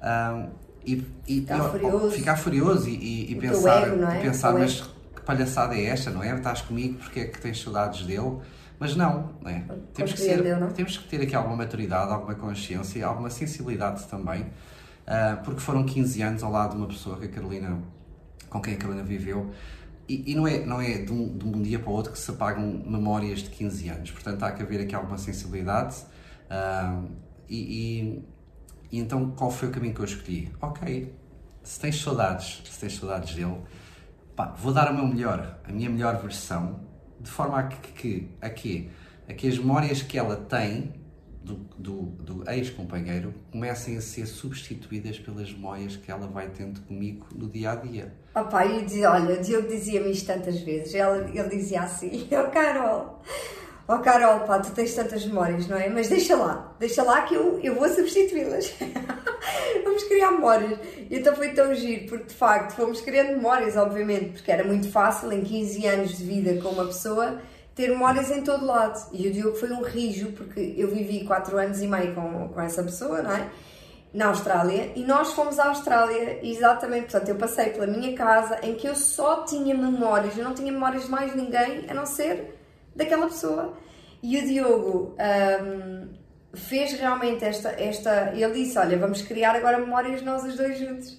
ah, 0.00 0.46
e, 0.86 1.04
e- 1.26 1.40
Ficar 1.40 1.58
e- 1.58 1.70
furioso. 1.70 2.10
ficar 2.12 2.36
furioso 2.36 2.88
e, 2.88 3.32
e- 3.32 3.34
pensar, 3.34 3.88
ego, 3.88 4.04
é? 4.04 4.20
pensar 4.20 4.52
mas 4.54 4.80
que 5.14 5.20
palhaçada 5.22 5.74
é 5.74 5.84
esta, 5.86 6.10
não 6.10 6.22
é? 6.22 6.34
Estás 6.34 6.62
comigo 6.62 6.98
porque 6.98 7.20
é 7.20 7.24
que 7.26 7.40
tens 7.40 7.60
saudades 7.60 8.06
dele? 8.06 8.38
Mas 8.78 8.94
não, 8.96 9.30
não 9.42 9.50
é? 9.50 9.64
Temos 9.92 10.12
que, 10.12 10.20
ser, 10.20 10.42
não 10.58 10.70
temos 10.70 10.96
que 10.96 11.06
ter 11.08 11.20
aqui 11.20 11.34
alguma 11.34 11.56
maturidade, 11.56 12.12
alguma 12.12 12.34
consciência, 12.34 13.04
alguma 13.06 13.28
sensibilidade 13.28 14.04
também, 14.06 14.46
ah, 15.06 15.38
porque 15.44 15.60
foram 15.60 15.84
15 15.84 16.22
anos 16.22 16.42
ao 16.42 16.50
lado 16.52 16.70
de 16.70 16.76
uma 16.76 16.86
pessoa 16.86 17.18
que 17.18 17.26
a 17.26 17.28
Carolina, 17.28 17.78
com 18.50 18.60
quem 18.60 18.74
a 18.74 18.76
Carolina 18.76 19.04
viveu, 19.04 19.50
e, 20.08 20.32
e 20.32 20.34
não 20.34 20.46
é, 20.46 20.64
não 20.66 20.80
é 20.80 20.98
de, 20.98 21.12
um, 21.12 21.38
de 21.38 21.46
um 21.46 21.62
dia 21.62 21.78
para 21.78 21.88
o 21.90 21.92
outro 21.92 22.12
que 22.12 22.18
se 22.18 22.30
apagam 22.30 22.82
memórias 22.84 23.40
de 23.40 23.50
15 23.50 23.88
anos, 23.88 24.10
portanto 24.10 24.42
há 24.42 24.50
que 24.52 24.62
haver 24.62 24.80
aqui 24.80 24.94
alguma 24.94 25.16
sensibilidade. 25.18 25.96
ah, 26.50 27.02
e, 27.48 27.56
e- 27.58 28.24
e 28.92 28.98
então 28.98 29.30
qual 29.30 29.50
foi 29.52 29.68
o 29.68 29.70
caminho 29.70 29.94
que 29.94 30.00
eu 30.00 30.04
escolhi? 30.04 30.52
Ok, 30.60 31.14
se 31.62 31.78
tens 31.80 32.00
saudades, 32.02 32.62
se 32.68 32.80
tens 32.80 32.96
saudades 32.96 33.34
dele, 33.34 33.56
pá, 34.34 34.52
vou 34.58 34.72
dar 34.72 34.90
o 34.90 34.94
meu 34.94 35.06
melhor, 35.06 35.60
a 35.64 35.72
minha 35.72 35.88
melhor 35.88 36.20
versão, 36.20 36.80
de 37.20 37.30
forma 37.30 37.58
a 37.58 37.62
que, 37.68 37.92
que, 37.92 38.90
que 39.36 39.48
as 39.48 39.58
memórias 39.58 40.02
que 40.02 40.18
ela 40.18 40.36
tem 40.36 40.92
do, 41.44 41.54
do, 41.78 42.02
do 42.22 42.50
ex-companheiro 42.50 43.32
comecem 43.50 43.96
a 43.96 44.00
ser 44.00 44.26
substituídas 44.26 45.18
pelas 45.18 45.52
memórias 45.52 45.96
que 45.96 46.10
ela 46.10 46.26
vai 46.26 46.48
tendo 46.50 46.80
comigo 46.82 47.26
no 47.34 47.48
dia 47.48 47.72
a 47.72 47.74
dia. 47.76 48.14
Opa, 48.34 48.64
e 48.64 48.84
dizia, 48.84 49.10
olha, 49.10 49.34
o 49.34 49.42
Diogo 49.42 49.66
dizia-me 49.66 50.12
isto 50.12 50.26
tantas 50.26 50.60
vezes. 50.60 50.94
Ele, 50.94 51.36
ele 51.38 51.48
dizia 51.48 51.82
assim: 51.82 52.28
Ó 52.32 52.44
Carol, 52.50 53.20
ó 53.88 53.98
Carol, 53.98 54.40
pá, 54.40 54.60
tu 54.60 54.70
tens 54.70 54.94
tantas 54.94 55.26
memórias, 55.26 55.66
não 55.66 55.76
é? 55.76 55.88
Mas 55.88 56.08
deixa 56.08 56.36
lá, 56.36 56.72
deixa 56.78 57.02
lá 57.02 57.22
que 57.22 57.34
eu, 57.34 57.58
eu 57.60 57.74
vou 57.74 57.88
substituí-las. 57.88 58.72
Vamos 59.82 60.04
criar 60.04 60.30
memórias. 60.30 60.78
Então 61.10 61.34
foi 61.34 61.48
tão 61.50 61.74
giro, 61.74 62.06
porque 62.08 62.24
de 62.26 62.34
facto 62.34 62.76
fomos 62.76 63.00
criando 63.00 63.30
memórias, 63.30 63.76
obviamente, 63.76 64.30
porque 64.34 64.52
era 64.52 64.62
muito 64.62 64.88
fácil 64.90 65.32
em 65.32 65.42
15 65.42 65.86
anos 65.86 66.16
de 66.16 66.24
vida 66.24 66.62
com 66.62 66.68
uma 66.68 66.86
pessoa 66.86 67.40
ter 67.74 67.88
memórias 67.88 68.30
em 68.30 68.42
todo 68.42 68.64
lado. 68.64 69.08
E 69.12 69.26
o 69.26 69.32
Diogo 69.32 69.56
foi 69.56 69.72
um 69.72 69.82
rijo, 69.82 70.30
porque 70.32 70.74
eu 70.76 70.86
vivi 70.88 71.24
4 71.24 71.58
anos 71.58 71.80
e 71.82 71.88
meio 71.88 72.14
com, 72.14 72.48
com 72.48 72.60
essa 72.60 72.82
pessoa, 72.84 73.22
não 73.22 73.32
é? 73.34 73.48
Na 74.12 74.26
Austrália 74.26 74.92
e 74.96 75.04
nós 75.04 75.32
fomos 75.32 75.58
à 75.58 75.68
Austrália 75.68 76.40
exatamente, 76.42 77.10
portanto 77.10 77.28
eu 77.28 77.36
passei 77.36 77.70
pela 77.70 77.86
minha 77.86 78.14
casa 78.14 78.58
em 78.62 78.74
que 78.74 78.88
eu 78.88 78.94
só 78.94 79.44
tinha 79.44 79.74
memórias, 79.74 80.36
eu 80.36 80.44
não 80.44 80.54
tinha 80.54 80.72
memórias 80.72 81.04
de 81.04 81.10
mais 81.10 81.34
ninguém 81.34 81.86
a 81.88 81.94
não 81.94 82.06
ser 82.06 82.58
daquela 82.94 83.26
pessoa. 83.26 83.76
E 84.22 84.38
o 84.38 84.46
Diogo 84.46 85.16
hum, 85.62 86.08
fez 86.52 86.92
realmente 86.92 87.44
esta, 87.44 87.70
esta 87.70 88.32
ele 88.34 88.52
disse, 88.52 88.78
olha 88.78 88.98
vamos 88.98 89.22
criar 89.22 89.54
agora 89.54 89.78
memórias 89.78 90.22
nós 90.22 90.44
os 90.44 90.56
dois 90.56 90.78
juntos. 90.78 91.18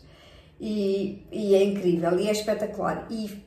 E, 0.59 1.25
e 1.31 1.55
é 1.55 1.63
incrível 1.63 2.19
e 2.19 2.27
é 2.27 2.31
espetacular. 2.31 3.07
E, 3.09 3.43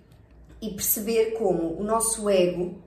e 0.61 0.71
perceber 0.71 1.33
como 1.33 1.79
o 1.79 1.85
nosso 1.85 2.29
ego 2.29 2.83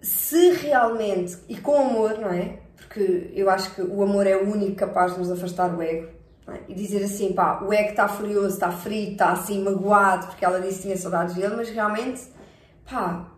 se 0.00 0.52
realmente, 0.52 1.36
e 1.48 1.56
com 1.56 1.76
amor, 1.76 2.18
não 2.18 2.30
é? 2.32 2.60
Porque 2.96 3.30
eu 3.34 3.50
acho 3.50 3.74
que 3.74 3.82
o 3.82 4.02
amor 4.02 4.26
é 4.26 4.34
o 4.34 4.50
único 4.50 4.74
capaz 4.74 5.12
de 5.12 5.18
nos 5.18 5.30
afastar 5.30 5.68
do 5.68 5.82
ego. 5.82 6.08
é? 6.48 6.60
E 6.66 6.72
dizer 6.72 7.04
assim, 7.04 7.34
pá, 7.34 7.60
o 7.62 7.70
ego 7.70 7.90
está 7.90 8.08
furioso, 8.08 8.54
está 8.54 8.72
frio, 8.72 9.12
está 9.12 9.32
assim 9.32 9.62
magoado 9.62 10.28
porque 10.28 10.42
ela 10.42 10.58
disse 10.58 10.76
que 10.76 10.82
tinha 10.84 10.96
saudades 10.96 11.34
dele, 11.34 11.56
mas 11.56 11.68
realmente, 11.68 12.22
pá, 12.90 13.30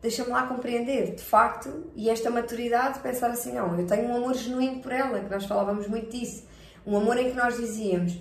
deixa-me 0.00 0.30
lá 0.30 0.46
compreender, 0.46 1.16
de 1.16 1.22
facto, 1.22 1.84
e 1.94 2.08
esta 2.08 2.30
maturidade 2.30 2.94
de 2.94 3.00
pensar 3.00 3.30
assim, 3.30 3.52
não, 3.52 3.78
eu 3.78 3.86
tenho 3.86 4.08
um 4.08 4.16
amor 4.16 4.32
genuíno 4.32 4.80
por 4.80 4.90
ela, 4.90 5.20
que 5.20 5.30
nós 5.30 5.44
falávamos 5.44 5.86
muito 5.86 6.08
disso. 6.08 6.46
Um 6.86 6.96
amor 6.96 7.18
em 7.18 7.28
que 7.28 7.36
nós 7.36 7.58
dizíamos, 7.58 8.18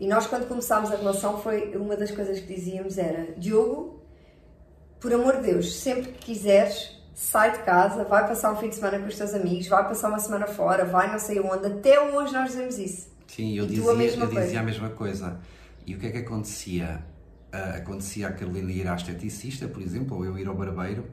e 0.00 0.08
nós 0.08 0.26
quando 0.26 0.48
começámos 0.48 0.90
a 0.90 0.96
relação 0.96 1.40
foi 1.40 1.76
uma 1.76 1.94
das 1.94 2.10
coisas 2.10 2.40
que 2.40 2.52
dizíamos 2.52 2.98
era, 2.98 3.34
Diogo, 3.36 4.02
por 4.98 5.14
amor 5.14 5.36
de 5.36 5.52
Deus, 5.52 5.76
sempre 5.76 6.10
que 6.10 6.26
quiseres, 6.26 6.90
sai 7.14 7.52
de 7.52 7.58
casa, 7.64 8.04
vai 8.04 8.26
passar 8.26 8.52
um 8.52 8.56
fim 8.56 8.68
de 8.68 8.74
semana 8.74 8.98
com 8.98 9.06
os 9.06 9.16
teus 9.16 9.32
amigos, 9.34 9.68
vai 9.68 9.86
passar 9.86 10.08
uma 10.08 10.18
semana 10.18 10.46
fora, 10.46 10.84
vai 10.84 11.10
não 11.10 11.18
sei 11.18 11.40
onde. 11.40 11.66
Até 11.66 12.00
hoje 12.00 12.32
nós 12.32 12.48
dizemos 12.50 12.78
isso. 12.78 13.08
Sim, 13.26 13.56
eu 13.56 13.66
dizia, 13.66 13.90
a 13.90 13.94
mesma 13.94 14.24
eu 14.24 14.28
coisa. 14.28 14.42
dizia 14.44 14.60
a 14.60 14.62
mesma 14.62 14.90
coisa. 14.90 15.40
E 15.86 15.94
o 15.94 15.98
que 15.98 16.06
é 16.06 16.10
que 16.10 16.18
acontecia? 16.18 17.04
Ah, 17.52 17.76
acontecia 17.76 18.28
a 18.28 18.32
Carolina 18.32 18.72
ir 18.72 18.88
à 18.88 18.94
esteticista, 18.96 19.68
por 19.68 19.80
exemplo, 19.80 20.16
ou 20.16 20.24
eu 20.24 20.36
ir 20.38 20.46
ao 20.48 20.54
barbeiro, 20.54 21.06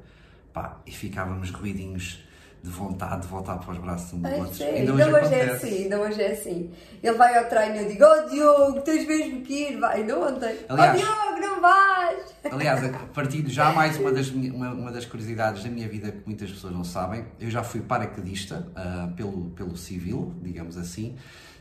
pá, 0.52 0.82
e 0.86 0.92
ficávamos 0.92 1.52
ruidinhos 1.52 2.24
de 2.64 2.70
vontade 2.70 3.22
de 3.24 3.28
voltar 3.28 3.58
para 3.58 3.72
os 3.72 3.78
braços 3.80 4.14
um 4.14 4.20
do 4.20 4.30
outro. 4.30 4.54
sério, 4.56 4.76
Ainda 4.78 4.94
hoje 4.94 5.14
hoje 5.26 5.34
é 5.34 5.52
assim, 5.52 5.84
ainda 5.84 6.00
hoje 6.00 6.22
é 6.22 6.32
assim. 6.32 6.72
Ele 7.02 7.18
vai 7.18 7.38
ao 7.38 7.46
treino 7.46 7.76
e 7.76 7.80
eu 7.80 7.88
digo, 7.88 8.04
oh 8.06 8.30
Diogo, 8.30 8.82
tens 8.82 9.08
mesmo 9.08 9.42
que 9.42 9.54
ir, 9.70 9.80
vai, 9.80 10.02
ainda 10.02 10.20
ontem. 10.20 10.56
Aliás- 10.70 11.02
oh 11.02 11.06
Diogo, 11.06 11.42
não 11.42 11.62
vais! 11.62 12.36
Aliás, 12.52 12.96
partilho 13.14 13.50
já 13.50 13.72
mais 13.72 13.98
uma 13.98 14.12
das, 14.12 14.30
uma, 14.30 14.70
uma 14.74 14.92
das 14.92 15.06
curiosidades 15.06 15.64
da 15.64 15.70
minha 15.70 15.88
vida 15.88 16.12
que 16.12 16.22
muitas 16.26 16.52
pessoas 16.52 16.74
não 16.74 16.84
sabem. 16.84 17.26
Eu 17.40 17.50
já 17.50 17.64
fui 17.64 17.82
paraquedista 17.82 18.68
ah, 18.76 19.10
pelo, 19.16 19.50
pelo 19.52 19.76
civil, 19.76 20.34
digamos 20.42 20.78
assim. 20.78 21.16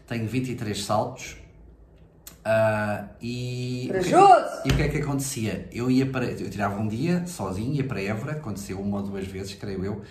Tenho 0.06 0.26
23 0.26 0.84
saltos. 0.84 1.36
ah, 2.44 3.04
e, 3.22 3.90
o 3.90 4.02
que 4.02 4.14
é 4.14 4.18
e 4.64 4.68
o 4.72 4.76
que 4.76 4.82
é 4.82 4.88
que 4.88 4.98
acontecia? 4.98 5.68
Eu 5.72 5.90
ia 5.90 6.04
para. 6.06 6.26
Eu 6.26 6.50
tirava 6.50 6.80
um 6.80 6.88
dia 6.88 7.26
sozinho, 7.26 7.74
ia 7.74 7.84
para 7.84 8.02
Évora, 8.02 8.32
aconteceu 8.32 8.80
uma 8.80 8.98
ou 8.98 9.02
duas 9.02 9.26
vezes, 9.26 9.54
creio 9.54 9.84
eu. 9.84 10.02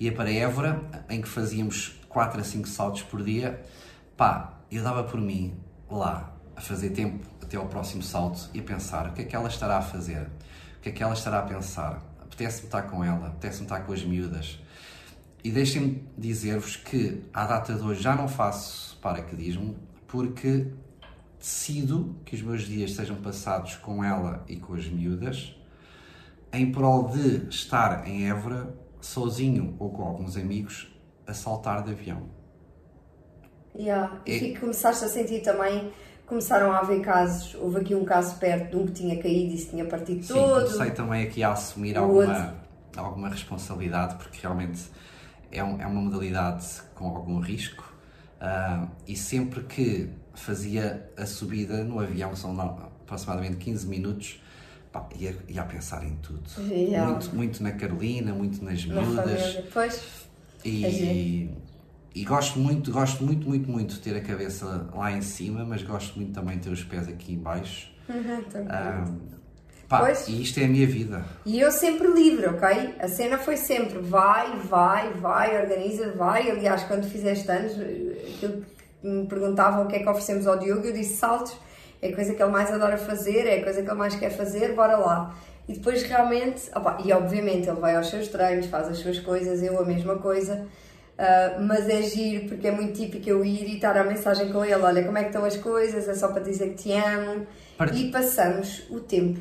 Ia 0.00 0.12
para 0.12 0.32
Évora, 0.32 0.80
em 1.10 1.20
que 1.20 1.28
fazíamos 1.28 2.00
4 2.08 2.40
a 2.40 2.42
5 2.42 2.66
saltos 2.66 3.02
por 3.02 3.22
dia. 3.22 3.62
Pá, 4.16 4.58
eu 4.70 4.82
dava 4.82 5.04
por 5.04 5.20
mim 5.20 5.54
lá, 5.90 6.34
a 6.56 6.60
fazer 6.62 6.88
tempo 6.90 7.26
até 7.42 7.58
ao 7.58 7.66
próximo 7.66 8.02
salto 8.02 8.48
e 8.54 8.60
a 8.60 8.62
pensar 8.62 9.08
o 9.08 9.12
que 9.12 9.20
é 9.20 9.24
que 9.26 9.36
ela 9.36 9.48
estará 9.48 9.76
a 9.76 9.82
fazer, 9.82 10.22
o 10.78 10.80
que 10.80 10.88
é 10.88 10.92
que 10.92 11.02
ela 11.02 11.12
estará 11.12 11.40
a 11.40 11.42
pensar. 11.42 12.02
Apetece-me 12.18 12.64
estar 12.64 12.82
com 12.84 13.04
ela, 13.04 13.26
apetece-me 13.26 13.64
estar 13.64 13.80
com 13.80 13.92
as 13.92 14.02
miúdas. 14.02 14.58
E 15.44 15.50
deixem-me 15.50 16.02
dizer-vos 16.16 16.76
que 16.76 17.22
à 17.34 17.44
data 17.44 17.74
de 17.74 17.82
hoje 17.82 18.00
já 18.00 18.16
não 18.16 18.26
faço 18.26 18.96
paraquedismo 19.02 19.76
porque 20.08 20.68
decido 21.38 22.16
que 22.24 22.34
os 22.34 22.40
meus 22.40 22.62
dias 22.62 22.94
sejam 22.94 23.16
passados 23.16 23.76
com 23.76 24.02
ela 24.02 24.42
e 24.48 24.56
com 24.56 24.72
as 24.72 24.86
miúdas 24.86 25.54
em 26.52 26.72
prol 26.72 27.10
de 27.10 27.48
estar 27.50 28.08
em 28.08 28.28
Évora 28.30 28.74
sozinho 29.00 29.74
ou 29.78 29.90
com 29.90 30.02
alguns 30.02 30.36
amigos 30.36 30.94
a 31.26 31.34
saltar 31.34 31.82
de 31.82 31.92
avião. 31.92 32.22
Yeah. 33.74 34.20
E 34.26 34.38
que 34.38 34.58
começaste 34.58 35.04
a 35.04 35.08
sentir 35.08 35.42
também, 35.42 35.92
começaram 36.26 36.72
a 36.72 36.78
haver 36.78 37.00
casos, 37.00 37.54
houve 37.54 37.78
aqui 37.78 37.94
um 37.94 38.04
caso 38.04 38.36
perto 38.36 38.70
de 38.70 38.76
um 38.76 38.86
que 38.86 38.92
tinha 38.92 39.20
caído 39.20 39.54
e 39.54 39.58
se 39.58 39.70
tinha 39.70 39.84
partido 39.84 40.24
Sim, 40.24 40.34
todo. 40.34 40.66
comecei 40.66 40.90
também 40.90 41.22
aqui 41.22 41.42
a 41.42 41.52
assumir 41.52 41.96
alguma, 41.96 42.54
alguma 42.96 43.28
responsabilidade, 43.28 44.16
porque 44.16 44.40
realmente 44.40 44.82
é, 45.52 45.62
um, 45.62 45.80
é 45.80 45.86
uma 45.86 46.00
modalidade 46.00 46.66
com 46.94 47.08
algum 47.08 47.38
risco 47.38 47.94
uh, 48.40 48.88
e 49.06 49.16
sempre 49.16 49.62
que 49.64 50.10
fazia 50.34 51.10
a 51.16 51.26
subida 51.26 51.84
no 51.84 52.00
avião, 52.00 52.30
que 52.30 52.38
são 52.38 52.58
aproximadamente 52.60 53.56
15 53.56 53.86
minutos, 53.86 54.40
pá, 54.92 55.08
ia, 55.16 55.36
ia 55.48 55.62
a 55.62 55.64
pensar 55.64 56.04
em 56.04 56.16
tudo. 56.16 56.42
Muito, 56.58 57.34
muito 57.34 57.62
na 57.62 57.72
Carolina, 57.72 58.32
muito 58.32 58.64
nas 58.64 58.84
miúdas. 58.84 59.58
Pois. 59.72 60.02
E, 60.64 61.50
e 62.14 62.24
gosto 62.24 62.58
muito, 62.58 62.90
gosto 62.90 63.24
muito, 63.24 63.48
muito, 63.48 63.70
muito 63.70 63.94
de 63.94 64.00
ter 64.00 64.16
a 64.16 64.20
cabeça 64.20 64.88
lá 64.94 65.12
em 65.12 65.22
cima, 65.22 65.64
mas 65.64 65.82
gosto 65.82 66.16
muito 66.16 66.32
também 66.32 66.58
de 66.58 66.64
ter 66.64 66.70
os 66.70 66.84
pés 66.84 67.08
aqui 67.08 67.34
em 67.34 67.38
baixo. 67.38 67.90
Uhum, 68.08 68.42
pá, 69.88 70.00
Pois. 70.00 70.26
e 70.28 70.42
isto 70.42 70.58
é 70.58 70.64
a 70.64 70.68
minha 70.68 70.86
vida. 70.86 71.24
E 71.46 71.60
eu 71.60 71.70
sempre 71.70 72.08
livre, 72.08 72.46
ok? 72.46 72.94
A 73.00 73.08
cena 73.08 73.38
foi 73.38 73.56
sempre 73.56 73.98
vai, 73.98 74.58
vai, 74.58 75.12
vai, 75.14 75.62
organiza, 75.62 76.12
vai. 76.12 76.50
Aliás, 76.50 76.82
quando 76.84 77.08
fizeste 77.08 77.50
anos, 77.50 77.72
aquilo 77.72 78.64
que 79.00 79.08
me 79.08 79.26
perguntavam 79.26 79.84
o 79.84 79.88
que 79.88 79.96
é 79.96 79.98
que 80.00 80.08
oferecemos 80.08 80.46
ao 80.46 80.58
Diogo, 80.58 80.86
eu 80.86 80.92
disse 80.92 81.16
saltos, 81.16 81.56
é 82.02 82.08
a 82.08 82.14
coisa 82.14 82.34
que 82.34 82.42
ele 82.42 82.50
mais 82.50 82.72
adora 82.72 82.96
fazer, 82.96 83.46
é 83.46 83.60
a 83.60 83.62
coisa 83.62 83.82
que 83.82 83.88
ele 83.88 83.98
mais 83.98 84.14
quer 84.14 84.30
fazer, 84.30 84.74
bora 84.74 84.96
lá. 84.96 85.34
E 85.68 85.74
depois 85.74 86.02
realmente, 86.02 86.70
opa, 86.74 86.98
e 87.04 87.12
obviamente 87.12 87.68
ele 87.68 87.78
vai 87.78 87.94
aos 87.94 88.08
seus 88.08 88.28
treinos, 88.28 88.66
faz 88.66 88.88
as 88.88 88.98
suas 88.98 89.18
coisas, 89.18 89.62
eu 89.62 89.78
a 89.78 89.84
mesma 89.84 90.16
coisa. 90.16 90.66
Uh, 91.20 91.62
mas 91.62 91.86
é 91.86 92.00
giro 92.00 92.48
porque 92.48 92.66
é 92.66 92.70
muito 92.70 92.94
típico 92.94 93.28
eu 93.28 93.44
ir 93.44 93.68
e 93.68 93.74
estar 93.74 93.94
a 93.96 94.02
mensagem 94.02 94.50
com 94.50 94.64
ele: 94.64 94.82
olha, 94.82 95.04
como 95.04 95.18
é 95.18 95.22
que 95.22 95.28
estão 95.28 95.44
as 95.44 95.56
coisas? 95.56 96.08
É 96.08 96.14
só 96.14 96.28
para 96.28 96.42
dizer 96.42 96.70
que 96.70 96.84
te 96.84 96.92
amo. 96.92 97.46
E 97.94 98.10
passamos 98.10 98.86
o 98.90 99.00
tempo 99.00 99.40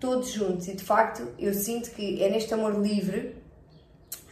todos 0.00 0.32
juntos. 0.32 0.66
E 0.66 0.74
de 0.74 0.82
facto, 0.82 1.28
eu 1.38 1.54
sinto 1.54 1.90
que 1.92 2.22
é 2.22 2.28
neste 2.28 2.52
amor 2.52 2.74
livre 2.80 3.36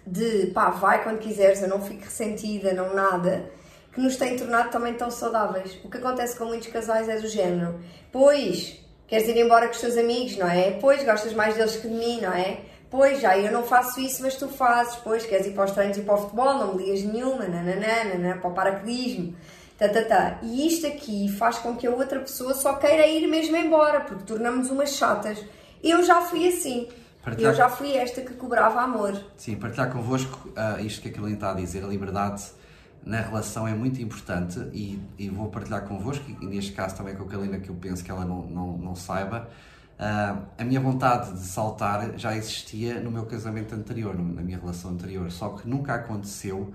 de 0.04 0.48
pá, 0.48 0.70
vai 0.70 1.04
quando 1.04 1.18
quiseres, 1.18 1.62
eu 1.62 1.68
não 1.68 1.80
fico 1.80 2.02
ressentida, 2.02 2.72
não 2.72 2.92
nada, 2.94 3.48
que 3.92 4.00
nos 4.00 4.16
tem 4.16 4.36
tornado 4.36 4.70
também 4.70 4.94
tão 4.94 5.10
saudáveis. 5.10 5.78
O 5.84 5.90
que 5.90 5.98
acontece 5.98 6.36
com 6.36 6.44
muitos 6.46 6.68
casais 6.68 7.08
é 7.08 7.18
do 7.18 7.26
género: 7.28 7.80
pois, 8.12 8.76
queres 9.06 9.28
ir 9.28 9.36
embora 9.38 9.66
com 9.66 9.74
os 9.74 9.80
teus 9.80 9.96
amigos, 9.96 10.36
não 10.36 10.48
é? 10.48 10.72
Pois, 10.80 11.02
gostas 11.04 11.32
mais 11.32 11.54
deles 11.56 11.76
que 11.76 11.88
de 11.88 11.94
mim, 11.94 12.20
não 12.20 12.32
é? 12.32 12.60
Pois, 12.90 13.20
já 13.20 13.38
eu 13.38 13.52
não 13.52 13.62
faço 13.62 14.00
isso, 14.00 14.20
mas 14.22 14.34
tu 14.34 14.48
fazes. 14.48 14.96
Pois, 14.96 15.24
queres 15.24 15.46
ir 15.46 15.52
para 15.52 15.64
os 15.64 15.70
treinos 15.70 15.96
e 15.96 16.02
para 16.02 16.14
o 16.14 16.18
futebol, 16.18 16.54
não 16.54 16.74
me 16.74 16.84
ligas 16.84 17.02
nenhuma, 17.04 17.44
nananã, 17.46 18.38
para 18.38 18.50
o 18.50 18.52
paraquedismo. 18.54 19.34
Tá, 19.78 19.88
tá, 19.88 20.02
tá. 20.02 20.38
E 20.42 20.66
isto 20.66 20.86
aqui 20.86 21.28
faz 21.38 21.58
com 21.58 21.74
que 21.76 21.86
a 21.86 21.90
outra 21.90 22.18
pessoa 22.20 22.52
só 22.52 22.74
queira 22.74 23.06
ir 23.06 23.26
mesmo 23.28 23.56
embora, 23.56 24.00
porque 24.00 24.24
tornamos 24.24 24.70
umas 24.70 24.90
chatas. 24.96 25.38
Eu 25.82 26.02
já 26.04 26.20
fui 26.20 26.48
assim. 26.48 26.88
Partilhar- 27.24 27.52
Eu 27.52 27.56
já 27.56 27.68
fui 27.68 27.96
esta 27.96 28.20
que 28.22 28.34
cobrava 28.34 28.80
amor. 28.80 29.14
Sim, 29.36 29.56
partilhar 29.56 29.90
convosco 29.92 30.50
ah, 30.56 30.78
isto 30.80 31.00
que 31.00 31.08
a 31.08 31.12
Carolina 31.12 31.36
está 31.36 31.50
a 31.52 31.54
dizer, 31.54 31.82
a 31.84 31.86
liberdade 31.86 32.42
na 33.04 33.20
relação 33.20 33.66
é 33.66 33.74
muito 33.74 34.00
importante 34.02 34.58
e, 34.72 35.00
e 35.18 35.28
vou 35.28 35.48
partilhar 35.48 35.82
convosco, 35.86 36.24
e 36.40 36.46
neste 36.46 36.72
caso 36.72 36.96
também 36.96 37.14
com 37.16 37.24
a 37.24 37.26
Carolina, 37.26 37.58
que 37.58 37.68
eu 37.70 37.74
penso 37.74 38.04
que 38.04 38.10
ela 38.10 38.24
não, 38.24 38.46
não, 38.46 38.76
não 38.78 38.94
saiba. 38.94 39.48
Ah, 39.98 40.38
a 40.58 40.64
minha 40.64 40.80
vontade 40.80 41.32
de 41.32 41.40
saltar 41.40 42.18
já 42.18 42.36
existia 42.36 43.00
no 43.00 43.10
meu 43.10 43.26
casamento 43.26 43.74
anterior, 43.74 44.14
na 44.18 44.42
minha 44.42 44.58
relação 44.58 44.90
anterior, 44.92 45.30
só 45.30 45.50
que 45.50 45.68
nunca 45.68 45.94
aconteceu 45.94 46.72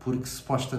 porque 0.00 0.26
suposta 0.26 0.76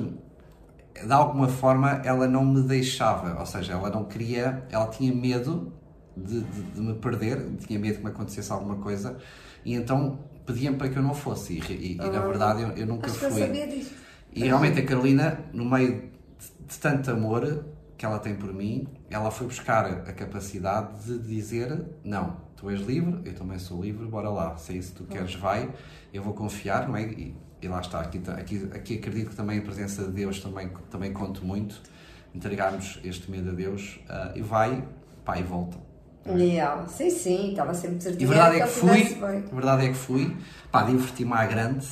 de 0.94 1.12
alguma 1.12 1.48
forma 1.50 2.02
ela 2.06 2.28
não 2.28 2.46
me 2.46 2.62
deixava, 2.62 3.38
ou 3.40 3.46
seja, 3.46 3.74
ela 3.74 3.90
não 3.90 4.06
queria, 4.06 4.66
ela 4.70 4.88
tinha 4.88 5.14
medo 5.14 5.74
de, 6.16 6.42
de- 6.42 6.62
de 6.72 6.82
me 6.82 6.94
perder, 6.96 7.46
tinha 7.58 7.78
medo 7.80 7.98
que 7.98 8.04
me 8.04 8.10
acontecesse 8.10 8.52
alguma 8.52 8.78
coisa 8.78 9.18
e 9.66 9.74
então 9.74 10.20
pedia-me 10.46 10.78
para 10.78 10.88
que 10.90 10.98
eu 10.98 11.04
não 11.04 11.14
fosse 11.14 11.54
e, 11.54 11.74
e- 11.74 11.92
e, 11.96 11.98
na 11.98 12.20
verdade 12.22 12.62
eu, 12.62 12.70
eu 12.70 12.86
nunca 12.88 13.08
Acho 13.08 13.20
que 13.20 13.26
eu 13.26 13.32
fui. 13.32 13.42
sabia 13.42 13.68
disto. 13.68 14.05
E 14.36 14.44
realmente 14.44 14.80
a 14.80 14.86
Carolina, 14.86 15.40
no 15.54 15.64
meio 15.64 16.12
de, 16.68 16.78
tanto 16.78 17.10
amor 17.10 17.66
que 17.98 18.06
ela 18.06 18.20
tem 18.20 18.36
por 18.36 18.54
mim, 18.54 18.86
ela 19.10 19.32
foi 19.32 19.48
buscar 19.48 19.86
a 19.86 20.12
capacidade 20.12 21.06
de 21.06 21.20
dizer: 21.20 21.86
Não, 22.04 22.36
tu 22.58 22.70
és 22.70 22.82
livre, 22.82 23.22
eu 23.24 23.34
também 23.34 23.58
sou 23.58 23.82
livre, 23.82 24.06
bora 24.06 24.30
lá. 24.30 24.58
Se 24.58 24.74
é 24.74 24.76
isso 24.76 24.92
que 24.92 24.98
tu 24.98 25.04
queres, 25.06 25.36
vai, 25.36 25.72
eu 26.14 26.22
vou 26.22 26.34
confiar, 26.34 26.86
não 26.88 26.98
é? 26.98 27.04
E, 27.04 27.34
e 27.62 27.68
lá 27.70 27.80
está. 27.80 28.02
Aqui, 28.02 28.22
aqui, 28.32 28.70
aqui 28.74 28.96
acredito 28.96 29.30
que 29.30 29.36
também 29.38 29.60
a 29.60 29.62
presença 29.62 30.04
de 30.04 30.12
Deus 30.12 30.42
também, 30.42 30.70
também 30.92 31.14
conta 31.14 31.40
muito. 31.40 31.82
Entregarmos 32.34 33.00
este 33.06 33.32
medo 33.32 33.52
a 33.52 33.54
Deus 33.54 33.98
ah, 34.10 34.34
e 34.36 34.42
vai, 34.42 34.84
pá, 35.24 35.40
e 35.40 35.44
volta. 35.44 35.78
Yeah. 36.28 36.86
Sim, 36.88 37.10
sim, 37.10 37.50
estava 37.52 37.74
sempre 37.74 37.98
E 37.98 38.02
certinha. 38.02 38.28
a 38.28 38.34
verdade 38.34 38.56
é 38.56 38.60
que 38.60 38.66
ele 38.66 39.14
fui, 39.14 39.24
a 39.24 39.56
verdade 39.56 39.86
é 39.86 39.90
que 39.90 39.96
fui, 39.96 40.38
pá, 40.72 40.84
diverti-me 40.84 41.32
à 41.32 41.46
grande. 41.46 41.88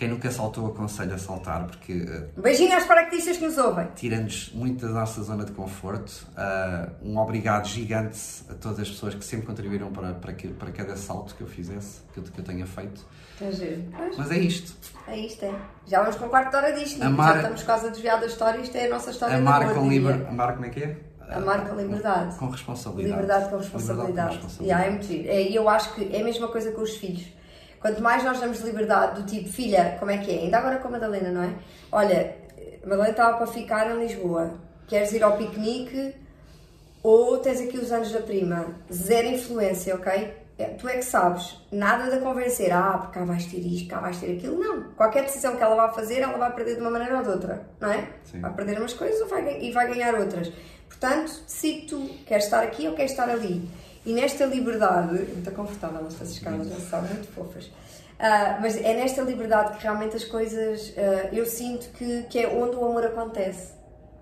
Quem 0.00 0.08
nunca 0.08 0.30
saltou, 0.30 0.66
aconselho 0.68 1.14
a 1.14 1.18
saltar, 1.18 1.66
porque 1.66 1.92
Um 2.34 2.40
beijinho 2.40 2.74
às 2.74 2.84
paraquedistas 2.86 3.36
que 3.36 3.44
nos 3.44 3.58
ouvem. 3.58 3.86
tira-nos 3.94 4.50
muito 4.54 4.86
da 4.86 4.92
nossa 4.94 5.22
zona 5.22 5.44
de 5.44 5.52
conforto. 5.52 6.26
Uh, 6.34 6.90
um 7.10 7.18
obrigado 7.18 7.68
gigante 7.68 8.18
a 8.48 8.54
todas 8.54 8.80
as 8.80 8.88
pessoas 8.88 9.14
que 9.14 9.22
sempre 9.22 9.44
contribuíram 9.46 9.92
para, 9.92 10.14
para, 10.14 10.32
que- 10.32 10.48
para 10.48 10.72
cada 10.72 10.96
salto 10.96 11.34
que 11.34 11.42
eu 11.42 11.46
fizesse, 11.46 12.00
que 12.14 12.18
eu, 12.18 12.24
que 12.24 12.38
eu 12.38 12.42
tenha 12.44 12.64
feito. 12.66 13.04
Giro. 13.52 13.84
Pois, 13.94 14.16
Mas 14.16 14.30
é 14.30 14.38
isto. 14.38 14.72
é 15.06 15.18
isto, 15.18 15.44
é. 15.44 15.54
Já 15.86 16.00
vamos 16.00 16.16
com 16.16 16.24
um 16.24 16.28
quarto 16.30 16.48
de 16.50 16.56
hora 16.56 16.72
disto, 16.72 16.98
não? 16.98 17.04
é? 17.06 17.08
Amar- 17.10 17.32
Já 17.34 17.40
estamos 17.42 17.62
quase 17.62 17.86
a 17.86 17.90
desviar 17.90 18.20
da 18.20 18.26
história. 18.26 18.58
Isto 18.58 18.76
é 18.78 18.86
a 18.86 18.88
nossa 18.88 19.10
história 19.10 19.36
Amar 19.36 19.74
com 19.74 19.82
diria. 19.86 20.10
liber... 20.12 20.28
Amar 20.30 20.54
como 20.54 20.64
é 20.64 20.68
que 20.70 20.82
é? 20.82 20.96
Amar 21.28 21.68
com 21.68 21.76
liberdade. 21.76 22.36
Com 22.38 22.48
responsabilidade. 22.48 23.20
Liberdade 23.20 23.50
com 23.50 23.56
responsabilidade. 23.58 24.34
Liberdade 24.36 24.56
com 24.56 24.64
Yeah, 24.64 24.86
é 24.86 24.90
muito 24.90 25.04
giro. 25.06 25.28
É, 25.28 25.42
E 25.42 25.54
eu 25.54 25.68
acho 25.68 25.94
que 25.94 26.10
é 26.16 26.22
a 26.22 26.24
mesma 26.24 26.48
coisa 26.48 26.72
com 26.72 26.80
os 26.80 26.96
filhos. 26.96 27.26
Quanto 27.80 28.02
mais 28.02 28.22
nós 28.22 28.38
damos 28.38 28.60
liberdade 28.60 29.20
do 29.20 29.26
tipo, 29.26 29.48
filha, 29.48 29.96
como 29.98 30.10
é 30.10 30.18
que 30.18 30.30
é? 30.30 30.42
Ainda 30.42 30.58
agora 30.58 30.78
com 30.78 30.88
a 30.88 30.90
Madalena, 30.92 31.30
não 31.30 31.42
é? 31.42 31.54
Olha, 31.90 32.36
a 32.82 32.86
Madalena 32.86 33.10
estava 33.10 33.38
para 33.38 33.46
ficar 33.46 33.90
em 33.90 34.00
Lisboa. 34.00 34.54
Queres 34.86 35.12
ir 35.12 35.22
ao 35.22 35.36
piquenique 35.36 36.14
ou 37.02 37.38
tens 37.38 37.60
aqui 37.60 37.78
os 37.78 37.90
anos 37.90 38.12
da 38.12 38.20
prima? 38.20 38.66
Zero 38.92 39.28
influência, 39.28 39.94
ok? 39.94 40.40
É, 40.58 40.64
Tu 40.66 40.86
é 40.88 40.96
que 40.98 41.04
sabes. 41.04 41.56
Nada 41.72 42.10
de 42.14 42.22
convencer. 42.22 42.70
Ah, 42.70 42.98
porque 42.98 43.18
cá 43.18 43.24
vais 43.24 43.46
ter 43.46 43.60
isto, 43.60 43.88
cá 43.88 43.98
vais 43.98 44.18
ter 44.18 44.36
aquilo. 44.36 44.58
Não. 44.58 44.82
Qualquer 44.92 45.22
decisão 45.24 45.56
que 45.56 45.62
ela 45.62 45.74
vá 45.74 45.90
fazer, 45.90 46.20
ela 46.20 46.36
vai 46.36 46.54
perder 46.54 46.74
de 46.74 46.82
uma 46.82 46.90
maneira 46.90 47.16
ou 47.16 47.22
de 47.22 47.30
outra, 47.30 47.66
não 47.80 47.90
é? 47.90 48.06
Sim. 48.24 48.40
Vai 48.40 48.52
perder 48.52 48.78
umas 48.78 48.92
coisas 48.92 49.18
ou 49.22 49.26
vai, 49.26 49.58
e 49.58 49.72
vai 49.72 49.88
ganhar 49.88 50.14
outras. 50.14 50.52
Portanto, 50.86 51.32
decide 51.46 51.86
tu, 51.86 52.10
queres 52.26 52.44
estar 52.44 52.62
aqui 52.62 52.86
ou 52.86 52.94
queres 52.94 53.12
estar 53.12 53.30
ali. 53.30 53.70
E 54.04 54.12
nesta 54.12 54.46
liberdade, 54.46 55.12
muito 55.12 55.50
confortável 55.52 56.06
estas 56.06 56.30
escadas, 56.30 56.68
já 56.68 56.80
são 56.80 57.02
muito 57.02 57.28
fofas. 57.32 57.70
Ah, 58.18 58.58
mas 58.60 58.76
é 58.76 58.94
nesta 58.94 59.22
liberdade 59.22 59.76
que 59.76 59.82
realmente 59.82 60.16
as 60.16 60.24
coisas, 60.24 60.92
ah, 60.96 61.28
eu 61.32 61.44
sinto 61.44 61.90
que, 61.90 62.22
que 62.24 62.38
é 62.38 62.48
onde 62.48 62.76
o 62.76 62.84
amor 62.84 63.04
acontece. 63.04 63.72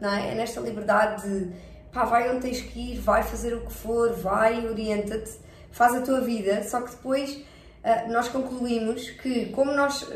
Não 0.01 0.13
é? 0.13 0.33
é 0.33 0.35
nesta 0.35 0.61
liberdade 0.61 1.29
de, 1.29 1.53
pá, 1.93 2.05
vai 2.05 2.31
onde 2.31 2.43
tens 2.43 2.61
que 2.61 2.93
ir, 2.93 3.01
vai 3.01 3.23
fazer 3.23 3.55
o 3.55 3.67
que 3.67 3.73
for, 3.73 4.13
vai, 4.15 4.67
orienta-te, 4.67 5.33
faz 5.71 5.95
a 5.95 6.01
tua 6.01 6.21
vida, 6.21 6.63
só 6.65 6.81
que 6.81 6.91
depois 6.91 7.41
ah, 7.85 8.07
nós 8.09 8.29
concluímos 8.29 9.11
que 9.11 9.47
como 9.47 9.73
nós, 9.73 10.09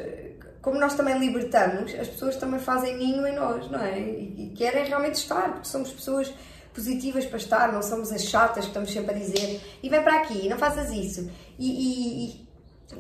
como 0.61 0.79
nós 0.79 0.95
também 0.95 1.19
libertamos, 1.19 1.95
as 1.95 2.09
pessoas 2.09 2.37
também 2.37 2.59
fazem 2.59 2.97
ninho 2.97 3.25
em 3.27 3.35
nós, 3.35 3.71
não 3.71 3.81
é? 3.81 3.99
E, 3.99 4.47
e 4.47 4.55
querem 4.57 4.85
realmente 4.85 5.15
estar, 5.15 5.53
porque 5.53 5.69
somos 5.69 5.91
pessoas 5.91 6.33
positivas 6.75 7.27
para 7.27 7.37
estar, 7.39 7.73
não 7.73 7.83
somos 7.83 8.11
as 8.13 8.25
chatas 8.25 8.65
que 8.65 8.71
estamos 8.71 8.91
sempre 8.93 9.15
a 9.15 9.19
dizer 9.19 9.61
e 9.83 9.89
vem 9.89 10.03
para 10.03 10.17
aqui, 10.17 10.49
não 10.49 10.59
faças 10.59 10.91
isso. 10.91 11.31
E, 11.59 11.69
e- 11.69 12.25
e- 12.27 12.53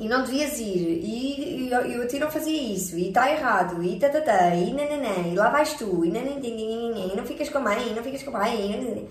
e 0.05 0.09
não 0.09 0.23
devias 0.25 0.59
ir. 0.59 0.65
E, 1.05 1.67
e 1.67 1.71
eu, 1.71 2.03
a 2.03 2.07
ti 2.07 2.19
não 2.19 2.31
fazia 2.31 2.61
isso. 2.75 2.97
E 2.97 3.09
está 3.09 3.31
errado. 3.31 3.83
E 3.83 3.99
tatatá 3.99 4.55
e 4.55 4.73
nananã. 4.73 5.29
E 5.31 5.35
lá 5.35 5.51
vais 5.51 5.75
tu. 5.75 6.03
E 6.05 6.11
nananã 6.11 6.41
e 6.43 7.13
não 7.15 7.25
ficas 7.27 7.51
com 7.51 7.59
a 7.59 7.61
mãe 7.61 7.91
e 7.91 7.95
não 7.95 8.03
ficas 8.03 8.23
com 8.23 8.31
o 8.31 8.33
pai 8.33 8.57
e 8.59 8.69
nananã. 8.71 9.03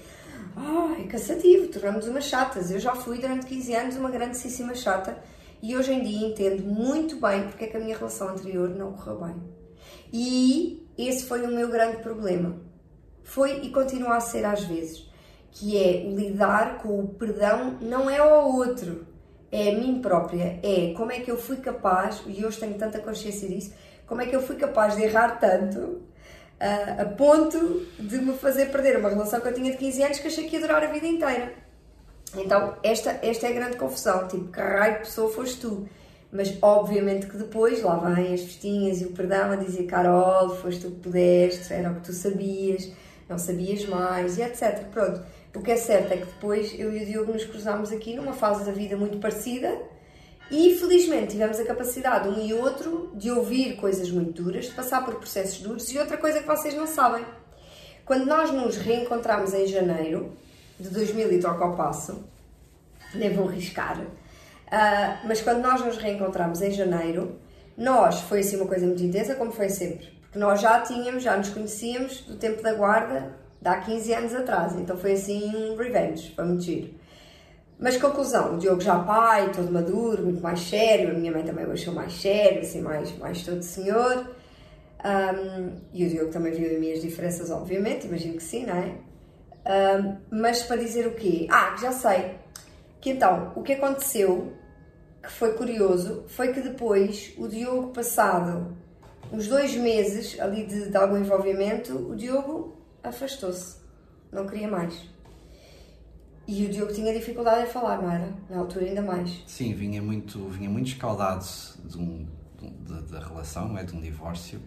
Ai, 0.56 1.04
cansativo, 1.06 1.68
tornamos 1.68 2.08
umas 2.08 2.24
chatas. 2.26 2.72
Eu 2.72 2.80
já 2.80 2.96
fui 2.96 3.20
durante 3.20 3.46
15 3.46 3.76
anos 3.76 3.96
uma 3.96 4.10
grandíssima 4.10 4.74
chata. 4.74 5.18
E 5.62 5.78
hoje 5.78 5.94
em 5.94 6.02
dia 6.02 6.28
entendo 6.30 6.64
muito 6.64 7.16
bem 7.22 7.44
porque 7.44 7.66
é 7.66 7.68
que 7.68 7.78
a 7.78 7.80
minha 7.80 7.96
relação 7.96 8.30
anterior 8.30 8.68
não 8.70 8.94
correu 8.94 9.20
bem. 9.20 9.36
E 10.12 10.88
esse 10.98 11.26
foi 11.26 11.44
o 11.46 11.48
meu 11.48 11.70
grande 11.70 11.98
problema. 11.98 12.56
Foi 13.24 13.62
e 13.62 13.70
continua 13.72 14.18
a 14.18 14.20
ser 14.20 14.46
às 14.46 14.64
vezes. 14.64 15.10
que 15.54 15.78
é 15.78 16.04
lidar 16.10 16.78
com 16.78 17.00
o 17.02 17.08
perdão 17.10 17.78
não 17.82 18.10
é 18.10 18.18
ao 18.18 18.56
outro, 18.56 19.06
é 19.52 19.70
a 19.70 19.76
mim 19.76 20.00
própria, 20.02 20.60
é 20.64 20.94
como 20.96 21.12
é 21.12 21.20
que 21.20 21.30
eu 21.30 21.38
fui 21.38 21.58
capaz, 21.58 22.24
e 22.26 22.46
hoje 22.46 22.58
tenho 22.58 22.76
tanta 22.76 23.00
consciência 23.00 23.50
disso, 23.50 23.74
como 24.08 24.22
é 24.22 24.26
que 24.26 24.36
eu 24.36 24.42
fui 24.42 24.56
capaz 24.56 24.96
de 24.96 25.04
errar 25.04 25.40
tanto 25.40 25.80
uh, 26.62 27.02
a 27.02 27.06
ponto 27.06 27.86
de 28.00 28.18
me 28.18 28.34
fazer 28.34 28.68
perder 28.68 28.98
uma 28.98 29.10
relação 29.10 29.42
que 29.42 29.48
eu 29.48 29.54
tinha 29.54 29.72
de 29.72 29.78
15 29.78 30.04
anos 30.04 30.20
que 30.20 30.28
achei 30.28 30.48
que 30.48 30.56
ia 30.56 30.62
durar 30.62 30.84
a 30.84 30.88
vida 30.88 31.08
inteira. 31.08 31.54
Então, 32.38 32.76
esta, 32.82 33.20
esta 33.22 33.48
é 33.48 33.50
a 33.50 33.54
grande 33.54 33.78
confusão, 33.78 34.28
tipo, 34.28 34.46
que 34.52 34.60
raio 34.60 34.94
de 34.94 35.00
pessoa 35.00 35.30
foste 35.30 35.60
tu? 35.60 35.88
Mas 36.32 36.58
obviamente 36.62 37.28
que 37.28 37.36
depois 37.36 37.84
lá 37.84 37.98
vêm 37.98 38.34
as 38.34 38.42
festinhas 38.42 39.02
e 39.02 39.06
o 39.06 39.12
perdão 39.12 39.52
a 39.52 39.58
dizer 39.58 39.84
Carol, 39.84 40.56
foste 40.56 40.82
tu 40.82 40.92
que 40.92 41.00
pudeste, 41.02 41.74
era 41.74 41.92
o 41.92 41.96
que 41.96 42.02
tu 42.02 42.14
sabias, 42.14 42.90
não 43.32 43.40
sabias 43.40 43.86
mais 43.86 44.38
e 44.38 44.42
etc. 44.42 44.86
Pronto, 44.92 45.24
o 45.56 45.62
que 45.62 45.72
é 45.72 45.78
certo 45.78 46.12
é 46.12 46.18
que 46.18 46.26
depois 46.26 46.78
eu 46.78 46.96
e 46.96 47.04
o 47.04 47.06
Diogo 47.06 47.34
nos 47.34 47.46
cruzámos 47.46 47.92
aqui 47.92 48.14
numa 48.14 48.34
fase 48.34 48.66
da 48.66 48.72
vida 48.72 48.96
muito 48.96 49.18
parecida 49.18 49.76
e 50.52 50.76
felizmente 50.76 51.32
tivemos 51.32 51.58
a 51.60 51.64
capacidade, 51.64 52.28
um 52.28 52.46
e 52.46 52.54
outro, 52.54 53.10
de 53.16 53.32
ouvir 53.32 53.78
coisas 53.78 54.12
muito 54.12 54.44
duras, 54.44 54.66
de 54.66 54.72
passar 54.72 55.04
por 55.06 55.16
processos 55.16 55.60
duros 55.62 55.90
e 55.90 55.98
outra 55.98 56.18
coisa 56.18 56.42
que 56.42 56.48
vocês 56.48 56.74
não 56.74 56.86
sabem. 56.86 57.24
Quando 58.06 58.26
nós 58.26 58.52
nos 58.52 58.76
reencontramos 58.76 59.54
em 59.54 59.66
janeiro 59.66 60.34
de 60.78 60.90
2000 60.90 61.32
e 61.32 61.40
troca 61.40 61.64
ao 61.64 61.78
passo, 61.78 62.26
nem 63.16 63.34
vou 63.34 63.46
riscar, 63.46 63.98
uh, 64.02 65.26
mas 65.26 65.42
quando 65.42 65.62
nós 65.62 65.80
nos 65.86 65.96
reencontramos 65.98 66.62
em 66.62 66.72
janeiro, 66.72 67.40
nós, 67.78 68.20
foi 68.22 68.42
assim 68.42 68.58
uma 68.58 68.68
coisa 68.68 68.86
muito 68.86 69.02
intensa, 69.02 69.36
como 69.36 69.54
foi 69.54 69.70
sempre, 69.70 70.10
porque 70.32 70.40
nós 70.40 70.62
já 70.62 70.80
tínhamos, 70.80 71.24
já 71.24 71.36
nos 71.36 71.50
conhecíamos 71.50 72.22
do 72.22 72.38
tempo 72.38 72.64
da 72.64 72.74
guarda, 72.74 73.36
de 73.62 73.68
há 73.68 73.82
15 73.82 74.14
anos 74.14 74.34
atrás. 74.34 74.74
Então 74.78 74.96
foi 74.96 75.12
assim 75.12 75.54
um 75.54 75.76
revenge, 75.76 76.34
foi 76.34 76.46
muito 76.46 76.64
giro. 76.64 76.94
Mas 77.78 77.98
conclusão, 77.98 78.56
o 78.56 78.58
Diogo 78.58 78.80
já 78.80 78.98
pai, 79.00 79.52
todo 79.52 79.70
maduro, 79.70 80.24
muito 80.24 80.42
mais 80.42 80.62
sério, 80.62 81.12
a 81.12 81.14
minha 81.14 81.34
mãe 81.34 81.44
também 81.44 81.66
o 81.66 81.72
achou 81.74 81.94
mais 81.94 82.14
sério, 82.14 82.62
assim, 82.62 82.80
mais, 82.80 83.18
mais 83.18 83.44
todo 83.44 83.62
senhor. 83.62 84.32
Um, 85.04 85.76
e 85.92 86.06
o 86.06 86.10
Diogo 86.10 86.32
também 86.32 86.54
viu 86.54 86.72
as 86.72 86.80
minhas 86.80 87.02
diferenças, 87.02 87.52
obviamente, 87.52 88.08
imagino 88.08 88.36
que 88.36 88.44
sim, 88.44 88.66
não 88.66 88.76
é? 88.76 88.96
Um, 90.00 90.16
mas 90.32 90.64
para 90.64 90.78
dizer 90.78 91.08
o 91.08 91.16
quê? 91.16 91.46
Ah, 91.52 91.76
já 91.76 91.92
sei. 91.92 92.36
Que 93.02 93.10
então, 93.10 93.52
o 93.54 93.64
que 93.64 93.74
aconteceu, 93.74 94.54
que 95.22 95.30
foi 95.30 95.56
curioso, 95.56 96.24
foi 96.28 96.54
que 96.54 96.62
depois 96.62 97.34
o 97.38 97.50
Diogo, 97.50 97.90
passado 97.90 98.80
uns 99.32 99.48
dois 99.48 99.76
meses 99.76 100.40
ali 100.40 100.66
de, 100.66 100.90
de 100.90 100.98
algum 100.98 101.18
envolvimento, 101.18 101.96
o 101.96 102.16
Diogo 102.16 102.76
afastou-se, 103.04 103.78
não 104.32 104.46
queria 104.46 104.68
mais. 104.68 105.10
E 106.48 106.66
o 106.66 106.70
Diogo 106.70 106.92
tinha 106.92 107.14
dificuldade 107.14 107.64
em 107.64 107.72
falar, 107.72 108.02
não 108.02 108.12
era? 108.12 108.34
Na 108.50 108.60
altura 108.60 108.86
ainda 108.86 109.02
mais. 109.02 109.44
Sim, 109.48 109.74
vinha 109.74 110.02
muito, 110.02 110.48
vinha 110.50 110.70
muito 110.70 110.88
escaldado 110.88 111.46
de 111.86 111.98
um, 111.98 112.28
de, 112.60 113.02
da 113.12 113.20
relação, 113.20 113.70
não 113.70 113.78
é? 113.78 113.84
De 113.84 113.96
um 113.96 114.02
divórcio. 114.02 114.60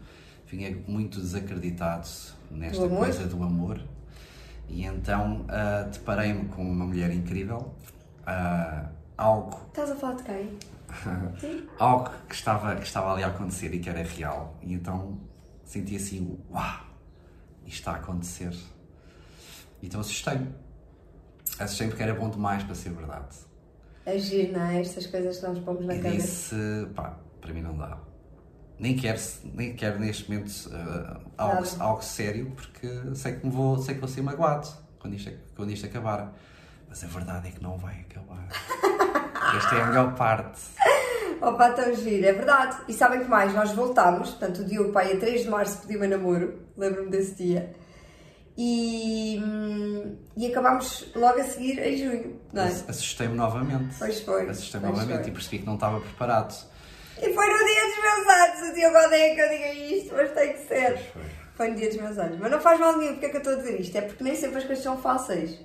Vinha 0.47 0.77
muito 0.87 1.21
desacreditado 1.21 2.09
nesta 2.51 2.89
do 2.89 2.97
coisa 2.97 3.27
do 3.27 3.43
amor. 3.43 3.81
E 4.69 4.85
então 4.85 5.43
uh, 5.43 5.91
deparei-me 5.91 6.49
com 6.49 6.63
uma 6.63 6.87
mulher 6.87 7.13
incrível. 7.13 7.73
Uh, 8.23 8.89
algo. 9.19 9.61
Estás 9.69 9.91
a 9.91 9.97
falar 9.97 10.15
de 10.15 10.23
quem? 10.23 10.59
Algo 11.79 12.11
que 12.29 12.35
estava, 12.35 12.77
que 12.77 12.87
estava 12.87 13.13
ali 13.13 13.23
a 13.23 13.29
acontecer 13.29 13.75
e 13.75 13.79
que 13.79 13.89
era 13.89 14.03
real. 14.03 14.59
E 14.63 14.73
então 14.75 15.21
senti 15.65 15.97
assim, 15.97 16.39
uau! 16.51 16.95
isto 17.67 17.79
está 17.79 17.93
a 17.93 17.97
acontecer. 17.97 18.55
Então 19.83 20.01
assustei-me. 20.01 20.55
Assustei-me 21.59 21.93
porque 21.93 22.03
era 22.03 22.15
bom 22.15 22.29
demais 22.29 22.63
para 22.63 22.75
ser 22.75 22.91
verdade. 22.91 23.37
Agir, 24.07 24.53
não 24.53 24.63
é? 24.63 24.81
Estas 24.81 25.07
coisas 25.07 25.39
que 25.39 25.47
nós 25.47 25.59
pomos 25.61 25.87
na 25.87 25.95
e 25.95 26.03
cabeça. 26.03 26.27
disse, 26.27 26.87
pá, 26.95 27.19
para 27.41 27.53
mim 27.53 27.63
não 27.63 27.77
dá. 27.77 27.99
Nem 28.79 28.97
quero, 28.97 29.21
nem 29.55 29.75
quero 29.75 29.99
neste 30.01 30.31
momento 30.31 30.51
uh, 30.67 31.31
algo, 31.39 31.67
algo 31.79 32.03
sério, 32.03 32.51
porque 32.51 32.89
sei 33.15 33.37
que, 33.37 33.47
me 33.47 33.53
vou, 33.53 33.79
sei 33.79 33.95
que 33.95 34.01
vou 34.01 34.09
ser 34.09 34.21
magoado 34.23 34.69
quando 34.99 35.15
isto, 35.15 35.31
quando 35.55 35.71
isto 35.71 35.87
acabar. 35.87 36.35
Mas 36.89 37.03
a 37.03 37.07
verdade 37.07 37.49
é 37.49 37.51
que 37.51 37.63
não 37.63 37.79
vai 37.79 38.01
acabar. 38.01 38.49
Esta 39.57 39.77
é 39.77 39.83
a 39.83 39.87
melhor 39.87 40.15
parte. 40.15 40.61
Opa, 41.41 41.71
tão 41.71 41.95
giro, 41.95 42.27
é 42.27 42.33
verdade. 42.33 42.77
E 42.89 42.93
sabem 42.93 43.21
que 43.21 43.29
mais? 43.29 43.53
Nós 43.55 43.73
voltámos, 43.73 44.31
portanto, 44.31 44.63
o 44.63 44.65
Diogo 44.65 44.93
Pai 44.93 45.13
a 45.13 45.17
3 45.19 45.43
de 45.43 45.49
março 45.51 45.79
pediu-me 45.83 46.09
namoro, 46.09 46.61
lembro-me 46.77 47.11
desse 47.11 47.35
dia. 47.35 47.75
E, 48.57 49.41
hum, 49.45 50.17
e 50.37 50.47
acabámos 50.47 51.13
logo 51.15 51.41
a 51.41 51.45
seguir 51.45 51.79
em 51.79 51.97
junho, 51.97 52.41
não 52.53 52.63
é? 52.63 52.67
Assustei-me 52.67 53.35
novamente. 53.35 53.95
Pois 53.99 54.21
foi. 54.21 54.49
Assustei-me 54.49 54.87
novamente 54.87 55.23
foi. 55.23 55.29
e 55.29 55.33
percebi 55.33 55.59
que 55.59 55.67
não 55.67 55.75
estava 55.75 56.01
preparado. 56.01 56.55
E 57.19 57.33
foi 57.33 57.47
no 57.47 57.59
dia 57.65 57.87
dos 57.87 58.01
meus 58.03 58.29
anos, 58.29 58.71
o 58.71 58.75
Diogo 58.75 58.97
odeia 59.07 59.35
que 59.35 59.41
eu 59.41 59.49
diga 59.49 59.73
isto, 59.73 60.15
mas 60.15 60.31
tem 60.33 60.53
que 60.53 60.59
ser. 60.61 60.99
Foi. 61.13 61.23
foi 61.57 61.69
no 61.69 61.77
dia 61.77 61.89
dos 61.89 61.97
meus 61.99 62.19
anos. 62.19 62.39
Mas 62.41 62.51
não 62.51 62.61
faz 62.61 62.81
mal 62.81 62.97
nenhum, 62.97 63.13
porque 63.13 63.27
é 63.27 63.29
que 63.29 63.37
eu 63.37 63.41
estou 63.41 63.53
a 63.53 63.57
dizer 63.57 63.81
isto? 63.81 63.99
É 63.99 64.01
porque 64.01 64.25
nem 64.25 64.35
sempre 64.35 64.59
as 64.59 64.65
coisas 64.65 64.83
são 64.83 64.97
fáceis. 64.99 65.61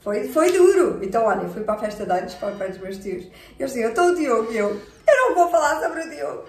Foi, 0.00 0.28
foi 0.28 0.52
duro. 0.52 0.98
Então, 1.02 1.24
olha, 1.24 1.48
fui 1.48 1.64
para 1.64 1.74
a 1.74 1.78
festa 1.78 2.04
de 2.04 2.12
anos 2.12 2.34
para 2.34 2.54
o 2.54 2.58
pé 2.58 2.68
dos 2.68 2.78
meus 2.78 2.98
tios. 2.98 3.26
Eles 3.58 3.72
diziam, 3.72 3.90
estou 3.90 4.06
o 4.06 4.14
Diogo, 4.14 4.52
e 4.52 4.56
eu, 4.56 4.68
eu 4.68 5.16
não 5.28 5.34
vou 5.34 5.50
falar 5.50 5.80
sobre 5.80 6.00
o 6.00 6.10
Diogo. 6.10 6.44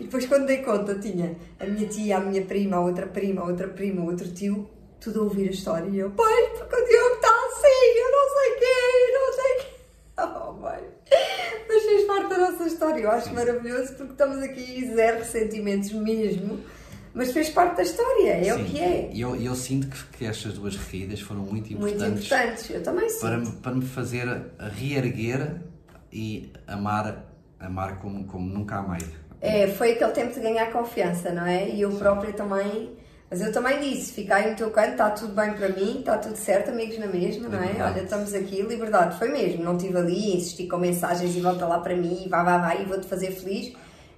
E 0.00 0.04
depois, 0.04 0.26
quando 0.26 0.46
dei 0.46 0.62
conta, 0.62 0.98
tinha 0.98 1.36
a 1.60 1.64
minha 1.64 1.86
tia, 1.88 2.16
a 2.16 2.20
minha 2.20 2.42
prima, 2.42 2.76
a 2.76 2.80
outra 2.80 3.06
prima, 3.06 3.42
a 3.42 3.46
outra 3.46 3.68
prima, 3.68 4.04
outro 4.04 4.28
tio, 4.32 4.68
tudo 5.00 5.20
a 5.20 5.22
ouvir 5.24 5.48
a 5.48 5.52
história. 5.52 5.88
E 5.88 5.98
eu, 5.98 6.10
pai, 6.10 6.50
porque 6.58 6.76
o 6.76 6.84
Diogo 6.84 7.14
está 7.14 7.28
assim, 7.28 7.98
eu 7.98 8.12
não 8.12 8.28
sei 8.34 8.54
quem, 8.58 9.12
não 9.12 9.32
sei 9.32 9.54
quem. 9.54 9.76
Oh, 10.18 10.54
pai. 10.54 10.82
Mas 11.68 11.84
fez 11.84 12.04
parte 12.06 12.30
da 12.30 12.38
nossa 12.38 12.64
história. 12.64 13.02
Eu 13.02 13.10
acho 13.10 13.34
maravilhoso 13.34 13.94
porque 13.96 14.12
estamos 14.12 14.42
aqui 14.42 14.90
zero 14.94 15.18
ressentimentos 15.18 15.92
mesmo 15.92 16.58
mas 17.16 17.32
fez 17.32 17.48
parte 17.48 17.76
da 17.78 17.82
história, 17.82 18.32
é 18.32 18.44
Sim. 18.44 18.52
o 18.52 18.64
que 18.66 18.78
é. 18.78 19.10
E 19.10 19.22
eu, 19.22 19.34
eu 19.36 19.54
sinto 19.54 19.88
que, 19.88 20.18
que 20.18 20.26
estas 20.26 20.52
duas 20.52 20.76
recaídas 20.76 21.18
foram 21.18 21.40
muito 21.40 21.72
importantes. 21.72 22.02
Muito 22.02 22.24
importantes, 22.26 22.70
eu 22.70 22.82
também 22.82 23.08
sinto. 23.08 23.20
Para, 23.22 23.40
para 23.62 23.72
me 23.72 23.86
fazer 23.86 24.28
reerguer 24.58 25.62
e 26.12 26.52
amar, 26.66 27.24
amar 27.58 28.00
como, 28.00 28.26
como 28.26 28.46
nunca 28.46 28.76
amei. 28.76 29.00
É, 29.40 29.66
foi 29.66 29.92
aquele 29.92 30.12
tempo 30.12 30.34
de 30.34 30.40
ganhar 30.40 30.70
confiança, 30.70 31.32
não 31.32 31.46
é? 31.46 31.70
E 31.70 31.80
eu 31.80 31.90
própria 31.92 32.34
também. 32.34 32.90
Mas 33.30 33.40
eu 33.40 33.50
também 33.50 33.80
disse: 33.80 34.12
fica 34.12 34.34
aí 34.34 34.50
no 34.50 34.56
teu 34.56 34.70
canto, 34.70 34.90
está 34.90 35.08
tudo 35.08 35.32
bem 35.32 35.54
para 35.54 35.70
mim, 35.70 36.00
está 36.00 36.18
tudo 36.18 36.36
certo, 36.36 36.70
amigos 36.70 36.98
na 36.98 37.06
mesma, 37.06 37.48
não 37.48 37.62
é? 37.62 37.82
Olha, 37.82 38.02
estamos 38.02 38.34
aqui, 38.34 38.60
liberdade, 38.60 39.18
foi 39.18 39.30
mesmo. 39.30 39.64
Não 39.64 39.78
estive 39.78 39.96
ali, 39.96 40.36
insisti 40.36 40.66
com 40.66 40.76
mensagens 40.76 41.34
e 41.34 41.40
volta 41.40 41.66
lá 41.66 41.78
para 41.78 41.96
mim, 41.96 42.26
vá, 42.28 42.42
vá, 42.42 42.58
vá, 42.58 42.74
e 42.74 42.84
vou-te 42.84 43.06
fazer 43.06 43.30
feliz 43.30 43.74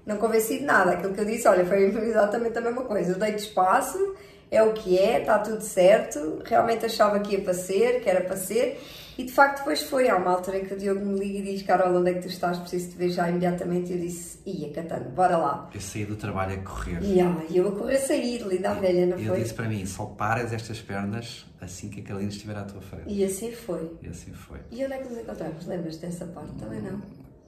não 0.08 0.16
convenci 0.16 0.58
de 0.58 0.64
nada. 0.64 0.92
Aquilo 0.92 1.12
que 1.12 1.20
eu 1.20 1.26
disse, 1.26 1.46
olha, 1.46 1.64
foi 1.66 1.84
exatamente 2.08 2.56
a 2.56 2.60
mesma 2.62 2.82
coisa. 2.82 3.12
Eu 3.12 3.18
dei-te 3.18 3.44
espaço, 3.44 4.16
é 4.50 4.62
o 4.62 4.72
que 4.72 4.98
é, 4.98 5.20
está 5.20 5.38
tudo 5.38 5.60
certo. 5.60 6.42
Realmente 6.44 6.86
achava 6.86 7.20
que 7.20 7.34
ia 7.34 7.42
para 7.42 7.54
ser, 7.54 8.00
que 8.00 8.08
era 8.08 8.22
para 8.22 8.36
ser. 8.36 8.80
E 9.18 9.24
de 9.24 9.32
facto 9.32 9.58
depois 9.58 9.82
foi. 9.82 10.08
Há 10.08 10.16
uma 10.16 10.30
altura 10.30 10.58
em 10.58 10.64
que 10.64 10.74
o 10.74 10.78
Diogo 10.78 11.04
me 11.04 11.18
liga 11.18 11.38
e 11.40 11.42
diz: 11.42 11.62
Carol, 11.62 11.94
onde 11.94 12.10
é 12.10 12.14
que 12.14 12.20
tu 12.20 12.28
estás? 12.28 12.56
Preciso 12.56 12.90
te 12.90 12.96
ver 12.96 13.10
já 13.10 13.28
imediatamente. 13.28 13.92
E 13.92 13.96
eu 13.96 14.00
disse: 14.00 14.38
Ia, 14.46 14.72
Catano, 14.72 15.10
bora 15.10 15.36
lá. 15.36 15.68
Eu 15.74 15.80
saí 15.80 16.04
do 16.04 16.14
trabalho 16.14 16.54
a 16.54 16.62
correr. 16.62 17.00
E 17.02 17.56
eu 17.56 17.68
a 17.68 17.72
correr 17.72 17.96
a 17.96 18.00
sair, 18.00 18.42
linda 18.42 18.70
a 18.70 18.74
velha, 18.74 19.06
não 19.06 19.18
ele 19.18 19.26
foi? 19.26 19.36
Ele 19.36 19.42
disse 19.42 19.54
para 19.54 19.68
mim: 19.68 19.84
só 19.84 20.06
paras 20.06 20.52
estas 20.52 20.80
pernas 20.80 21.44
assim 21.60 21.88
que 21.90 22.00
a 22.00 22.04
Carolina 22.04 22.30
estiver 22.30 22.56
à 22.56 22.62
tua 22.62 22.80
frente. 22.80 23.06
E 23.08 23.24
assim 23.24 23.50
foi. 23.50 23.90
E 24.00 24.08
assim 24.08 24.32
foi. 24.32 24.60
E 24.70 24.84
onde 24.84 24.94
é 24.94 24.98
que 24.98 25.08
nos 25.08 25.18
encontramos? 25.18 25.66
Lembras 25.66 25.96
dessa 25.96 26.24
parte? 26.26 26.52
Também 26.52 26.80
não. 26.80 27.02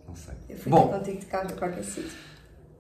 Não 0.08 0.16
sei. 0.16 0.34
Eu 0.48 0.58
fui 0.58 0.72
Bom, 0.72 0.88
contigo 0.88 1.20
de 1.20 1.26
carro 1.26 1.48
a 1.50 1.52
qualquer 1.52 1.84
sítio. 1.84 2.10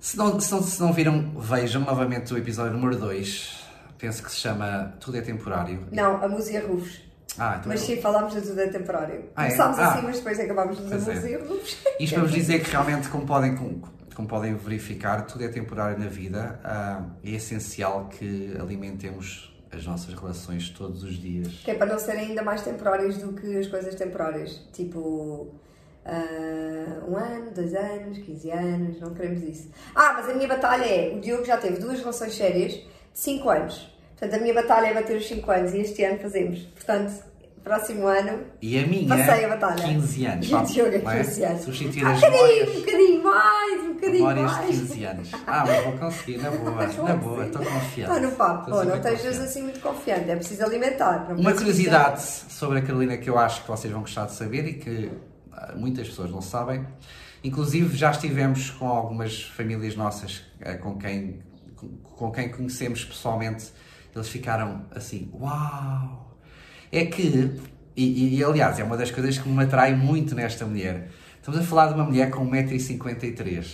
Se 0.00 0.16
não, 0.16 0.40
se, 0.40 0.50
não, 0.50 0.62
se 0.62 0.80
não 0.80 0.92
viram, 0.94 1.30
vejam 1.38 1.82
novamente 1.82 2.32
o 2.32 2.38
episódio 2.38 2.72
número 2.72 2.96
2. 2.96 3.60
Penso 3.98 4.22
que 4.22 4.30
se 4.30 4.38
chama 4.38 4.94
Tudo 4.98 5.18
é 5.18 5.20
Temporário. 5.20 5.86
Não, 5.92 6.24
a 6.24 6.26
música 6.26 6.66
Rufus. 6.66 7.02
Ah, 7.38 7.56
então 7.60 7.70
mas 7.70 7.80
sim, 7.80 8.00
falámos 8.00 8.32
de 8.32 8.40
Tudo 8.40 8.60
é 8.62 8.68
Temporário. 8.68 9.26
Ah, 9.36 9.44
é? 9.44 9.50
Começámos 9.50 9.78
ah. 9.78 9.92
assim, 9.92 10.06
mas 10.06 10.16
depois 10.16 10.40
acabámos 10.40 10.78
de 10.78 10.84
dizer 10.84 11.14
música 11.14 11.28
é. 11.28 11.46
Rufus. 11.46 11.76
Isto 12.00 12.14
para 12.14 12.22
vos 12.24 12.32
dizer 12.32 12.64
que 12.64 12.70
realmente, 12.70 13.08
como 13.10 13.26
podem, 13.26 13.54
como, 13.54 13.82
como 14.14 14.26
podem 14.26 14.54
verificar, 14.54 15.26
tudo 15.26 15.44
é 15.44 15.48
temporário 15.48 15.98
na 15.98 16.06
vida. 16.06 16.58
Ah, 16.64 17.02
é 17.22 17.30
essencial 17.32 18.08
que 18.08 18.56
alimentemos 18.58 19.54
as 19.70 19.86
nossas 19.86 20.14
relações 20.14 20.70
todos 20.70 21.04
os 21.04 21.20
dias. 21.20 21.60
Que 21.62 21.72
é 21.72 21.74
para 21.74 21.92
não 21.92 21.98
serem 21.98 22.28
ainda 22.28 22.42
mais 22.42 22.62
temporárias 22.62 23.18
do 23.18 23.34
que 23.34 23.58
as 23.58 23.66
coisas 23.66 23.94
temporárias. 23.94 24.62
Tipo 24.72 25.54
Uh, 26.06 27.10
um 27.10 27.16
ano, 27.16 27.50
dois 27.54 27.74
anos, 27.74 28.18
15 28.18 28.50
anos, 28.50 29.00
não 29.00 29.14
queremos 29.14 29.42
isso. 29.42 29.68
Ah, 29.94 30.14
mas 30.16 30.28
a 30.28 30.34
minha 30.34 30.48
batalha 30.48 30.84
é: 30.84 31.12
o 31.14 31.20
Diogo 31.20 31.44
já 31.44 31.56
teve 31.56 31.78
duas 31.78 31.98
relações 32.00 32.34
sérias 32.34 32.72
de 32.72 32.84
5 33.12 33.48
anos. 33.50 33.88
Portanto, 34.18 34.38
a 34.38 34.42
minha 34.42 34.54
batalha 34.54 34.86
é 34.88 34.94
bater 34.94 35.16
os 35.16 35.26
5 35.28 35.50
anos 35.50 35.74
e 35.74 35.78
este 35.80 36.02
ano 36.04 36.18
fazemos. 36.18 36.60
Portanto, 36.74 37.12
próximo 37.62 38.06
ano. 38.06 38.44
E 38.62 38.78
a 38.78 38.86
minha, 38.86 39.08
Passei 39.08 39.44
a 39.44 39.48
batalha. 39.48 39.82
15 39.82 40.26
anos. 40.26 40.48
E 40.50 40.54
o 40.54 40.62
Diogo 40.64 40.94
é 40.94 40.98
não 41.02 41.10
é? 41.10 41.18
15 41.18 41.44
anos. 41.44 41.60
Substituir 41.62 42.04
Ah, 42.06 42.10
as 42.12 42.16
um 42.22 42.80
bocadinho, 42.80 43.20
um 43.20 43.22
mais, 43.22 43.80
um 43.82 43.92
bocadinho 43.94 44.12
memórias 44.26 44.52
mais. 44.52 44.66
de 44.66 44.78
15 44.80 45.04
anos. 45.04 45.30
Ah, 45.46 45.64
mas 45.66 45.84
vou 45.84 45.92
conseguir, 45.98 46.38
na 46.38 46.50
boa, 46.50 46.86
na 46.86 47.16
boa, 47.16 47.46
estou 47.46 47.62
confiante. 47.64 48.00
Está 48.00 48.20
no 48.20 48.32
papo. 48.32 48.70
Pô, 48.70 48.84
não 48.84 48.96
estejas 48.96 49.38
assim 49.40 49.62
muito 49.62 49.80
confiante, 49.80 50.30
é 50.30 50.36
preciso 50.36 50.64
alimentar. 50.64 51.26
Uma 51.30 51.52
curiosidade 51.52 52.22
sobre 52.22 52.78
a 52.78 52.82
Carolina 52.82 53.16
que 53.18 53.28
eu 53.28 53.38
acho 53.38 53.62
que 53.62 53.68
vocês 53.68 53.92
vão 53.92 54.00
gostar 54.02 54.24
de 54.26 54.32
saber 54.32 54.66
e 54.66 54.72
que 54.74 55.10
muitas 55.76 56.08
pessoas 56.08 56.30
não 56.30 56.40
sabem. 56.40 56.86
Inclusive 57.42 57.96
já 57.96 58.10
estivemos 58.10 58.70
com 58.70 58.86
algumas 58.88 59.42
famílias 59.42 59.96
nossas 59.96 60.42
ah, 60.62 60.74
com 60.76 60.96
quem, 60.98 61.40
com, 62.16 62.30
quem 62.30 62.48
conhecemos 62.50 63.04
pessoalmente. 63.04 63.70
Eles 64.14 64.28
ficaram 64.28 64.84
assim, 64.94 65.30
uau! 65.32 66.36
É 66.92 67.04
que, 67.06 67.58
e, 67.96 68.36
e- 68.38 68.44
aliás, 68.44 68.78
é 68.78 68.84
uma 68.84 68.96
das 68.96 69.10
coisas 69.10 69.38
que 69.38 69.48
me 69.48 69.62
atrai 69.64 69.94
muito 69.94 70.34
nesta 70.34 70.66
mulher. 70.66 71.08
Estamos 71.38 71.60
a 71.60 71.62
falar 71.62 71.86
de 71.86 71.94
uma 71.94 72.04
mulher 72.04 72.28
com 72.30 72.44
1,53m. 72.50 73.64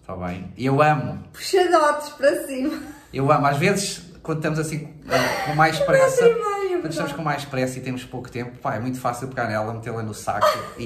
Está 0.00 0.16
bem? 0.16 0.50
Eu 0.56 0.80
amo 0.82 1.22
Puxadotes 1.32 2.08
para 2.10 2.46
cima. 2.46 2.82
eu 3.12 3.30
amo, 3.30 3.46
às 3.46 3.58
vezes, 3.58 4.02
quando 4.22 4.38
estamos 4.38 4.58
assim 4.58 4.88
com 5.46 5.54
mais 5.54 5.78
pressa, 5.84 6.24
é 6.78 6.80
quando 6.80 6.92
estamos 6.92 7.10
verdade. 7.12 7.14
com 7.16 7.22
mais 7.22 7.44
pressa 7.44 7.78
e 7.78 7.82
temos 7.82 8.04
pouco 8.04 8.30
tempo, 8.30 8.56
pá, 8.58 8.76
é 8.76 8.80
muito 8.80 9.00
fácil 9.00 9.28
pegar 9.28 9.46
nela, 9.48 9.72
metê-la 9.74 10.02
no 10.02 10.14
saco 10.14 10.46
e, 10.78 10.84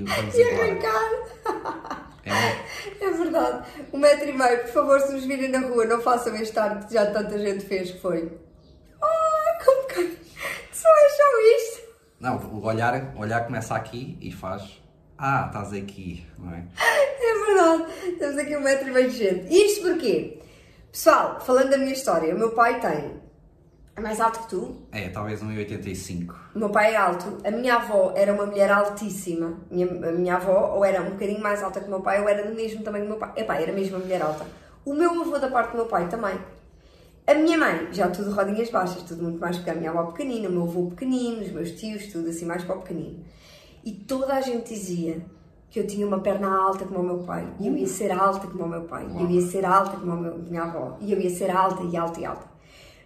e 0.00 0.04
vamos 0.04 0.34
E 0.34 0.42
embora. 0.42 0.62
arrancar. 0.64 2.02
É 2.24 3.04
É 3.04 3.10
verdade. 3.10 3.66
Um 3.92 3.98
metro 3.98 4.28
e 4.28 4.32
meio, 4.32 4.60
por 4.60 4.68
favor, 4.68 5.00
se 5.00 5.12
nos 5.12 5.24
virem 5.24 5.48
na 5.50 5.58
rua, 5.58 5.84
não 5.86 6.00
façam 6.00 6.34
este 6.36 6.56
arte 6.56 6.86
que 6.86 6.94
já 6.94 7.06
tanta 7.10 7.36
gente 7.36 7.64
fez, 7.64 7.90
que 7.90 8.00
foi. 8.00 8.30
Ah, 9.02 9.58
como 9.64 9.88
que. 9.88 10.18
Só 10.72 10.88
é 10.88 11.08
só 11.08 11.56
isto. 11.56 11.82
Não, 12.20 12.36
o 12.36 12.64
olhar, 12.64 13.12
o 13.16 13.20
olhar 13.20 13.44
começa 13.44 13.74
aqui 13.74 14.16
e 14.20 14.30
faz. 14.30 14.80
Ah, 15.18 15.46
estás 15.48 15.72
aqui, 15.72 16.24
não 16.38 16.52
é? 16.54 16.64
É 16.78 17.46
verdade. 17.46 18.16
Temos 18.18 18.38
aqui 18.38 18.56
um 18.56 18.60
metro 18.60 18.88
e 18.88 18.92
meio 18.92 19.10
de 19.10 19.16
gente. 19.18 19.52
Isto 19.52 19.82
porquê? 19.88 20.40
Pessoal, 20.92 21.40
falando 21.40 21.70
da 21.70 21.78
minha 21.78 21.92
história, 21.92 22.32
o 22.34 22.38
meu 22.38 22.50
pai 22.52 22.80
tem. 22.80 23.20
É 23.94 24.00
mais 24.00 24.20
alto 24.20 24.40
que 24.40 24.48
tu? 24.48 24.76
É, 24.90 25.08
talvez 25.10 25.42
1,85. 25.42 26.34
O 26.54 26.58
meu 26.58 26.70
pai 26.70 26.94
é 26.94 26.96
alto, 26.96 27.38
a 27.44 27.50
minha 27.50 27.74
avó 27.76 28.12
era 28.16 28.32
uma 28.32 28.46
mulher 28.46 28.70
altíssima. 28.72 29.54
Minha- 29.70 30.08
a 30.08 30.12
minha 30.12 30.36
avó 30.36 30.72
ou 30.76 30.84
era 30.84 31.02
um 31.02 31.10
bocadinho 31.10 31.40
mais 31.42 31.62
alta 31.62 31.78
que 31.80 31.86
o 31.86 31.90
meu 31.90 32.00
pai 32.00 32.20
ou 32.22 32.28
era 32.28 32.48
do 32.48 32.54
mesmo 32.54 32.82
tamanho 32.82 33.04
que 33.04 33.10
o 33.12 33.18
meu 33.18 33.18
pai. 33.20 33.32
Epá, 33.36 33.56
era 33.60 33.72
mesmo 33.72 33.96
uma 33.96 34.04
mulher 34.04 34.22
alta. 34.22 34.46
O 34.84 34.94
meu 34.94 35.10
avô 35.20 35.38
da 35.38 35.48
parte 35.48 35.72
do 35.72 35.76
meu 35.76 35.86
pai 35.86 36.08
também. 36.08 36.38
A 37.26 37.34
minha 37.34 37.56
mãe, 37.58 37.88
já 37.92 38.08
tudo 38.08 38.32
rodinhas 38.32 38.70
baixas, 38.70 39.02
tudo 39.02 39.22
muito 39.24 39.38
mais 39.38 39.58
pequeno. 39.58 39.76
A 39.76 39.80
minha 39.80 39.90
avó 39.92 40.04
pequenina, 40.10 40.48
o 40.48 40.52
meu 40.52 40.62
avô 40.62 40.86
pequenino, 40.90 41.42
os 41.42 41.52
meus 41.52 41.70
tios, 41.72 42.06
tudo 42.06 42.30
assim 42.30 42.46
mais 42.46 42.64
para 42.64 42.76
o 42.76 42.80
pequenino. 42.80 43.22
E 43.84 43.92
toda 43.92 44.34
a 44.34 44.40
gente 44.40 44.68
dizia 44.72 45.24
que 45.70 45.78
eu 45.78 45.86
tinha 45.86 46.06
uma 46.06 46.18
perna 46.20 46.48
alta 46.48 46.84
como 46.84 47.00
o 47.00 47.04
meu 47.04 47.18
pai. 47.18 47.46
E 47.60 47.68
eu 47.68 47.76
ia 47.76 47.86
ser 47.86 48.10
alta 48.10 48.46
como 48.46 48.64
o 48.64 48.68
meu 48.68 48.82
pai. 48.82 49.06
E 49.06 49.22
eu 49.22 49.30
ia 49.30 49.40
ser 49.42 49.64
alta 49.66 49.96
como 49.98 50.12
a 50.12 50.16
minha 50.16 50.62
avó. 50.64 50.96
E 51.00 51.12
eu 51.12 51.20
ia 51.20 51.30
ser 51.30 51.50
alta 51.50 51.82
e 51.84 51.96
alta 51.96 52.20
e 52.20 52.24
alta. 52.24 52.51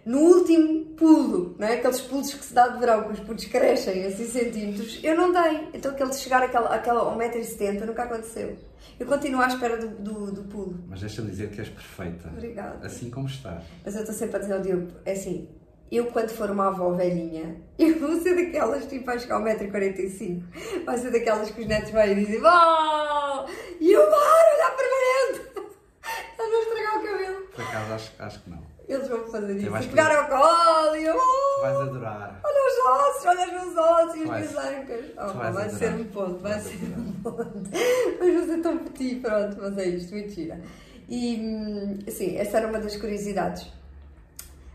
No 0.07 0.19
último 0.19 0.85
pulo, 0.95 1.53
não 1.59 1.67
é? 1.67 1.73
aqueles 1.73 1.99
pulos 1.99 2.33
que 2.33 2.45
se 2.45 2.53
dá 2.53 2.69
de 2.69 2.79
verão, 2.79 3.03
que 3.03 3.11
os 3.11 3.19
pulos 3.19 3.43
crescem 3.43 4.05
assim 4.05 4.25
centímetros, 4.25 5.01
eu 5.03 5.17
não 5.17 5.33
dei. 5.33 5.67
Então 5.73 5.91
aquele 5.91 6.11
de 6.11 6.15
chegar 6.15 6.41
àquela, 6.41 6.73
àquela, 6.73 7.01
ao 7.01 7.17
1,70m 7.17 7.85
nunca 7.85 8.03
aconteceu. 8.03 8.57
Eu 8.97 9.05
continuo 9.05 9.41
à 9.41 9.47
espera 9.47 9.75
do, 9.75 9.89
do, 9.89 10.31
do 10.31 10.43
pulo. 10.43 10.81
Mas 10.87 11.01
deixa-me 11.01 11.29
dizer 11.29 11.49
que 11.49 11.59
és 11.59 11.67
perfeita. 11.67 12.29
Obrigada. 12.29 12.87
Assim 12.87 13.09
como 13.09 13.27
estás. 13.27 13.61
Mas 13.83 13.95
eu 13.95 13.99
estou 13.99 14.15
sempre 14.15 14.37
a 14.37 14.39
dizer 14.39 14.53
ao 14.53 14.61
Diogo, 14.61 14.87
é 15.03 15.11
assim, 15.11 15.49
eu 15.91 16.05
quando 16.05 16.29
for 16.29 16.49
uma 16.51 16.67
avó 16.67 16.93
velhinha, 16.93 17.57
eu 17.77 17.99
vou 17.99 18.17
ser 18.21 18.33
daquelas, 18.33 18.85
tipo, 18.85 19.03
vai 19.03 19.19
chegar 19.19 19.35
ao 19.35 19.43
1,45m, 19.43 20.41
vai 20.85 20.97
ser 20.99 21.11
daquelas 21.11 21.51
que 21.51 21.59
os 21.59 21.67
netos 21.67 21.91
vêm 21.91 22.13
e 22.13 22.15
dizem, 22.15 22.39
oh! 22.45 23.45
E 23.81 23.91
eu, 23.91 24.09
bora, 24.09 24.55
olhar 24.55 24.73
permanente! 24.77 25.67
Estás 26.31 26.49
a 26.49 26.59
estragar 26.61 26.97
o 26.97 27.03
cabelo. 27.03 27.47
Por 27.47 27.61
acaso 27.61 27.93
acho, 27.93 28.11
acho 28.19 28.39
que 28.41 28.49
não. 28.49 28.76
Eles 28.87 29.07
vão 29.09 29.25
fazer 29.29 29.57
isso. 29.57 29.67
E 29.75 29.87
pegar 29.89 30.15
ao 30.15 30.27
colo 30.29 30.95
e 30.95 31.03
eu, 31.05 31.13
Tu 31.13 31.19
oh! 31.19 31.61
vais 31.61 31.75
adorar. 31.89 32.39
Olha 32.43 32.67
os 32.67 33.15
ossos, 33.15 33.25
olha 33.25 33.45
os 33.45 33.51
meus 33.51 33.77
ossos 33.77 34.15
e 34.15 34.23
as 34.23 34.29
minhas 34.29 34.55
ancas. 34.55 35.05
Oh, 35.17 35.33
vai 35.33 35.47
adorar. 35.47 35.69
ser 35.71 35.93
um 35.93 36.03
ponto, 36.05 36.39
vai 36.39 36.59
ser 36.61 36.75
adorar. 36.75 36.99
um 36.99 37.11
ponto. 37.21 37.69
Mas 38.19 38.33
vou 38.35 38.45
ser 38.45 38.61
tão 38.61 38.77
petit, 38.79 39.15
pronto, 39.19 39.57
mas 39.59 39.77
é 39.77 39.87
isto, 39.89 40.15
mentira. 40.15 40.61
E, 41.09 41.35
hum, 41.37 41.99
assim, 42.07 42.37
essa 42.37 42.57
era 42.57 42.67
uma 42.67 42.79
das 42.79 42.95
curiosidades. 42.97 43.67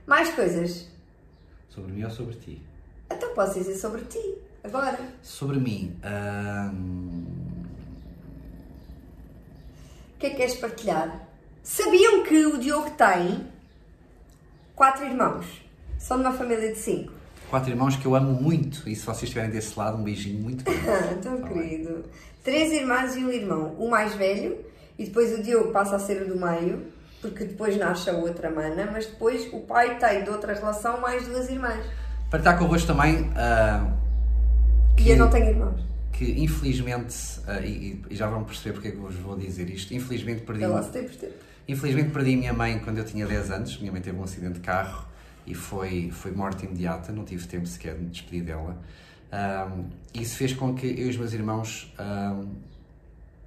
Mais 0.07 0.29
coisas. 0.35 0.89
Sobre 1.71 1.93
mim 1.93 2.05
ou 2.05 2.11
sobre 2.11 2.35
ti? 2.37 2.63
Então 3.11 3.35
posso 3.35 3.55
dizer 3.55 3.77
sobre 3.77 4.03
ti, 4.03 4.35
agora. 4.63 4.99
Sobre 5.23 5.59
mim. 5.59 5.97
hum, 6.05 7.25
O 10.15 10.19
que 10.19 10.27
é 10.27 10.31
que 10.31 10.37
queres 10.37 10.55
partilhar? 10.57 11.29
Sabiam 11.63 12.23
que 12.25 12.47
o 12.47 12.59
Diogo 12.59 12.91
tem 12.93 13.47
quatro 14.83 15.07
irmãos? 15.07 15.47
São 15.97 16.17
de 16.17 16.25
uma 16.25 16.33
família 16.33 16.73
de 16.73 16.77
cinco. 16.79 17.13
quatro 17.49 17.71
irmãos 17.71 17.95
que 17.95 18.05
eu 18.05 18.17
amo 18.17 18.33
muito. 18.33 18.89
E 18.89 18.97
se 18.97 19.07
vocês 19.07 19.23
estiverem 19.23 19.49
desse 19.49 19.79
lado, 19.79 19.97
um 19.97 20.03
beijinho 20.03 20.41
muito 20.41 20.65
grande. 20.65 20.89
Ah, 20.89 21.19
tão 21.23 21.41
Tá 21.41 21.47
bem? 21.51 21.69
querido. 21.69 22.05
Três 22.43 22.73
irmãs 22.73 23.15
e 23.15 23.21
um 23.25 23.31
irmão. 23.31 23.77
O 23.79 23.89
mais 23.89 24.13
velho, 24.17 24.59
e 24.99 25.05
depois 25.05 25.39
o 25.39 25.41
Diogo 25.41 25.71
passa 25.71 25.95
a 25.95 25.99
ser 26.01 26.23
o 26.23 26.27
do 26.27 26.35
meio, 26.37 26.83
porque 27.21 27.45
depois 27.45 27.77
nasce 27.77 28.11
a 28.11 28.15
outra 28.15 28.51
mana, 28.51 28.89
mas 28.91 29.07
depois 29.07 29.49
o 29.53 29.61
pai 29.61 29.97
tem 30.01 30.25
de 30.25 30.31
outra 30.31 30.53
relação 30.53 31.01
mais 31.01 31.25
duas 31.29 31.49
irmãs. 31.49 31.87
Para 32.29 32.41
estar 32.41 32.59
convosco 32.59 32.89
também, 32.89 33.31
ah, 33.37 33.89
E 34.99 35.03
que, 35.05 35.11
eu 35.11 35.17
não 35.17 35.31
tenho 35.31 35.47
irmãos. 35.51 35.81
que 36.13 36.43
infelizmente, 36.43 37.15
ah, 37.47 37.61
e, 37.61 38.03
e 38.11 38.17
já 38.17 38.27
vão 38.27 38.43
perceber 38.43 38.73
porque 38.73 38.89
é 38.89 38.91
que 38.91 38.97
eu 38.97 39.03
vos 39.03 39.15
vou 39.15 39.39
dizer 39.39 39.71
isto, 39.71 39.95
infelizmente 39.95 40.41
perdi, 40.43 40.65
Eu 40.65 40.73
lá 40.73 40.83
se 40.83 40.91
tem 40.91 41.05
por 41.05 41.15
tempo. 41.15 41.52
Infelizmente 41.69 42.11
perdi 42.11 42.35
a 42.35 42.37
minha 42.37 42.53
mãe 42.53 42.79
quando 42.79 42.99
eu 42.99 43.05
tinha 43.05 43.27
10 43.27 43.51
anos. 43.51 43.79
Minha 43.79 43.93
mãe 43.93 44.01
teve 44.01 44.19
um 44.19 44.23
acidente 44.23 44.55
de 44.55 44.61
carro 44.61 45.07
e 45.47 45.55
foi, 45.55 46.11
foi 46.11 46.33
morte 46.33 46.65
imediata, 46.65 47.13
não 47.13 47.25
tive 47.25 47.47
tempo 47.47 47.67
sequer 47.67 47.95
de 47.95 48.03
me 48.03 48.11
despedir 48.11 48.45
dela. 48.45 48.79
Ah, 49.31 49.71
isso 50.13 50.37
fez 50.37 50.53
com 50.53 50.75
que 50.75 50.87
eu 50.87 51.07
e 51.07 51.11
os 51.11 51.17
meus 51.17 51.33
irmãos 51.33 51.93
ah, 51.99 52.43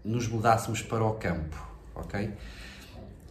nos 0.04 0.28
mudássemos 0.28 0.82
para 0.82 1.04
o 1.04 1.14
campo, 1.14 1.58
ok? 1.94 2.32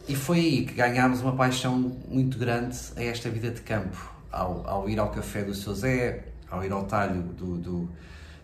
E 0.06 0.14
foi 0.14 0.38
aí 0.38 0.66
que 0.66 0.74
ganhámos 0.74 1.20
uma 1.20 1.34
paixão 1.34 1.78
muito 2.08 2.38
grande 2.38 2.78
a 2.96 3.02
esta 3.02 3.30
vida 3.30 3.50
de 3.50 3.60
campo. 3.62 4.12
Ao, 4.30 4.66
ao 4.66 4.88
ir 4.88 4.98
ao 4.98 5.10
café 5.10 5.42
do 5.44 5.54
seu 5.54 5.74
Zé, 5.74 6.24
ao 6.50 6.64
ir 6.64 6.72
ao 6.72 6.84
talho 6.84 7.22
do, 7.22 7.56
do, 7.56 7.88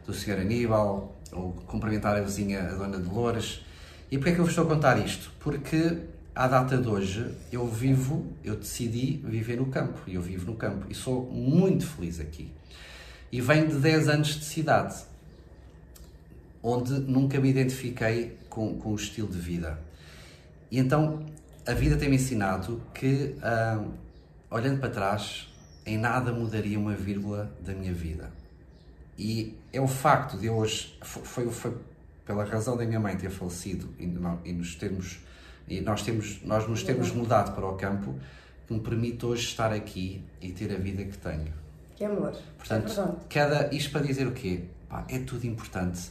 do 0.06 0.14
Sr. 0.14 0.40
Aníbal, 0.40 1.16
ou 1.32 1.52
cumprimentar 1.66 2.16
a 2.16 2.20
vizinha, 2.20 2.62
a 2.62 2.74
Dona 2.74 2.98
Dolores. 2.98 3.64
E 4.10 4.16
porquê 4.16 4.30
é 4.30 4.34
que 4.34 4.40
eu 4.40 4.44
vos 4.44 4.52
estou 4.52 4.66
a 4.66 4.68
contar 4.68 5.04
isto? 5.04 5.32
Porque 5.40 5.98
à 6.40 6.48
data 6.48 6.78
de 6.78 6.88
hoje 6.88 7.34
eu 7.52 7.68
vivo, 7.68 8.26
eu 8.42 8.56
decidi 8.56 9.20
viver 9.22 9.58
no 9.58 9.66
campo, 9.66 10.00
e 10.06 10.14
eu 10.14 10.22
vivo 10.22 10.46
no 10.50 10.56
campo, 10.56 10.86
e 10.88 10.94
sou 10.94 11.26
muito 11.30 11.86
feliz 11.86 12.18
aqui. 12.18 12.50
E 13.30 13.42
venho 13.42 13.68
de 13.68 13.76
10 13.76 14.08
anos 14.08 14.28
de 14.28 14.44
cidade, 14.46 14.96
onde 16.62 16.92
nunca 16.94 17.38
me 17.38 17.50
identifiquei 17.50 18.38
com, 18.48 18.74
com 18.78 18.92
o 18.92 18.96
estilo 18.96 19.28
de 19.28 19.38
vida. 19.38 19.78
E 20.70 20.78
então 20.78 21.26
a 21.66 21.74
vida 21.74 21.98
tem-me 21.98 22.16
ensinado 22.16 22.80
que, 22.94 23.36
ah, 23.42 23.84
olhando 24.50 24.80
para 24.80 24.88
trás, 24.88 25.46
em 25.84 25.98
nada 25.98 26.32
mudaria 26.32 26.78
uma 26.78 26.94
vírgula 26.94 27.52
da 27.60 27.74
minha 27.74 27.92
vida. 27.92 28.30
E 29.18 29.54
é 29.74 29.80
o 29.80 29.86
facto 29.86 30.38
de 30.38 30.48
hoje, 30.48 30.96
fo- 31.02 31.20
foi, 31.20 31.50
foi 31.50 31.76
pela 32.24 32.44
razão 32.44 32.78
da 32.78 32.86
minha 32.86 32.98
mãe 32.98 33.14
ter 33.14 33.28
falecido 33.28 33.90
e, 33.98 34.06
no- 34.06 34.40
e 34.42 34.52
nos 34.54 34.74
termos, 34.74 35.18
e 35.70 35.80
nós, 35.80 36.02
temos, 36.02 36.42
nós 36.44 36.68
nos 36.68 36.82
termos 36.82 37.12
mudado 37.12 37.54
para 37.54 37.64
o 37.66 37.76
campo, 37.76 38.14
que 38.66 38.74
me 38.74 38.80
permite 38.80 39.24
hoje 39.24 39.44
estar 39.46 39.72
aqui 39.72 40.22
e 40.40 40.50
ter 40.50 40.72
a 40.74 40.76
vida 40.78 41.04
que 41.04 41.16
tenho. 41.16 41.52
Que 41.96 42.04
amor. 42.04 42.34
Portanto, 42.58 42.90
é 43.00 43.32
cada, 43.32 43.74
isto 43.74 43.90
para 43.92 44.00
dizer 44.02 44.26
o 44.26 44.32
quê? 44.32 44.64
Pá, 44.88 45.04
é 45.08 45.18
tudo 45.20 45.46
importante. 45.46 46.10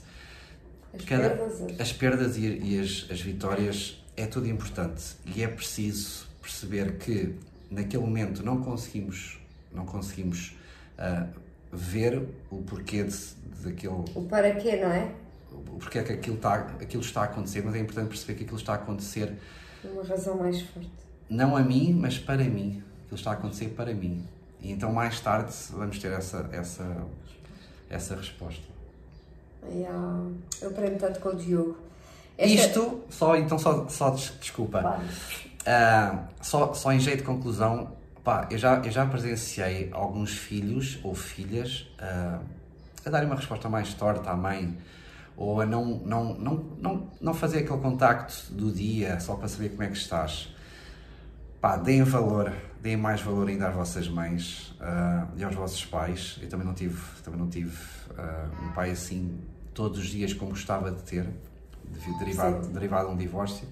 As 0.93 1.03
Cada- 1.05 1.29
perdas, 1.29 1.61
as- 1.61 1.79
as 1.81 1.91
perdas 1.93 2.37
e, 2.37 2.45
e 2.47 2.79
as, 2.79 3.05
as 3.11 3.21
vitórias 3.21 4.03
é 4.17 4.25
tudo 4.25 4.47
importante 4.47 5.03
e 5.35 5.43
é 5.43 5.47
preciso 5.47 6.27
perceber 6.41 6.97
que 6.97 7.35
naquele 7.69 8.03
momento 8.03 8.41
não 8.43 8.61
conseguimos 8.61 9.37
não 9.71 9.85
conseguimos 9.85 10.55
ah, 10.97 11.27
ver 11.71 12.23
o 12.49 12.57
porquê 12.63 13.03
de, 13.03 13.15
daquele 13.63 13.93
O 14.15 14.25
para 14.27 14.55
quê, 14.55 14.77
não 14.77 14.91
é? 14.91 15.11
O 15.51 15.77
porquê 15.79 16.01
que 16.03 16.13
aquilo 16.13 16.35
está, 16.35 16.53
aquilo 16.55 17.01
está 17.03 17.21
a 17.21 17.25
acontecer, 17.25 17.61
mas 17.65 17.75
é 17.75 17.79
importante 17.79 18.07
perceber 18.09 18.35
que 18.35 18.43
aquilo 18.43 18.57
está 18.59 18.73
a 18.73 18.75
acontecer 18.75 19.33
Uma 19.83 20.03
razão 20.03 20.37
mais 20.37 20.61
forte. 20.61 20.89
não 21.29 21.55
a 21.55 21.61
mim, 21.61 21.93
mas 21.93 22.17
para 22.17 22.43
mim. 22.43 22.83
Aquilo 23.05 23.17
está 23.17 23.31
a 23.31 23.33
acontecer 23.33 23.69
para 23.69 23.93
mim. 23.93 24.23
E 24.61 24.71
então 24.71 24.91
mais 24.93 25.19
tarde 25.19 25.53
vamos 25.71 25.97
ter 25.99 26.11
essa, 26.11 26.47
essa, 26.51 27.05
essa 27.89 28.15
resposta. 28.15 28.61
Ai, 29.63 29.85
ah, 29.89 30.27
eu 30.61 30.69
aprendo 30.69 30.97
tanto 30.99 31.19
com 31.19 31.29
o 31.29 31.35
Diogo. 31.35 31.77
Esta- 32.37 32.55
Isto, 32.67 33.01
só, 33.09 33.35
então 33.35 33.57
só, 33.59 33.87
só 33.89 34.09
des- 34.11 34.33
desculpa. 34.39 35.01
Ah, 35.65 36.23
só, 36.41 36.73
só 36.73 36.91
em 36.93 36.99
jeito 36.99 37.19
de 37.19 37.23
conclusão, 37.25 37.97
Pá, 38.23 38.47
eu 38.51 38.57
já, 38.57 38.75
eu 38.79 38.91
já 38.91 39.05
presenciei 39.05 39.89
alguns 39.93 40.31
filhos 40.37 40.99
ou 41.03 41.15
filhas 41.15 41.87
uh, 41.99 42.39
a 43.05 43.09
darem 43.09 43.25
uma 43.27 43.35
resposta 43.37 43.69
mais 43.69 43.93
torta 43.93 44.29
à 44.29 44.35
mãe 44.35 44.77
ou 45.39 45.61
a 45.61 45.65
não, 45.65 45.85
não, 46.05 46.33
não, 46.33 46.53
não, 46.81 47.09
não 47.21 47.33
fazer 47.33 47.59
aquele 47.59 47.79
contacto 47.79 48.51
do 48.51 48.69
dia 48.69 49.21
só 49.21 49.35
para 49.35 49.47
saber 49.47 49.69
como 49.69 49.83
é 49.83 49.87
que 49.87 49.95
estás. 49.95 50.53
Pá, 51.61 51.77
deem 51.77 52.03
valor, 52.03 52.51
deem 52.81 52.97
mais 52.97 53.21
valor 53.21 53.47
ainda 53.47 53.69
às 53.69 53.73
vossas 53.73 54.09
mães 54.09 54.75
uh, 54.81 55.29
e 55.37 55.43
aos 55.43 55.55
vossos 55.55 55.85
pais. 55.85 56.37
Eu 56.41 56.49
também 56.49 56.67
não 56.67 56.73
tive, 56.73 56.99
também 57.23 57.39
não 57.39 57.47
tive 57.47 57.73
uh, 58.11 58.65
um 58.65 58.73
pai 58.73 58.91
assim 58.91 59.39
todos 59.73 59.99
os 59.99 60.07
dias 60.07 60.33
como 60.33 60.51
gostava 60.51 60.91
de 60.91 61.01
ter, 61.03 61.25
derivado, 62.19 62.67
derivado 62.67 63.07
de 63.07 63.13
um 63.13 63.17
divórcio. 63.17 63.65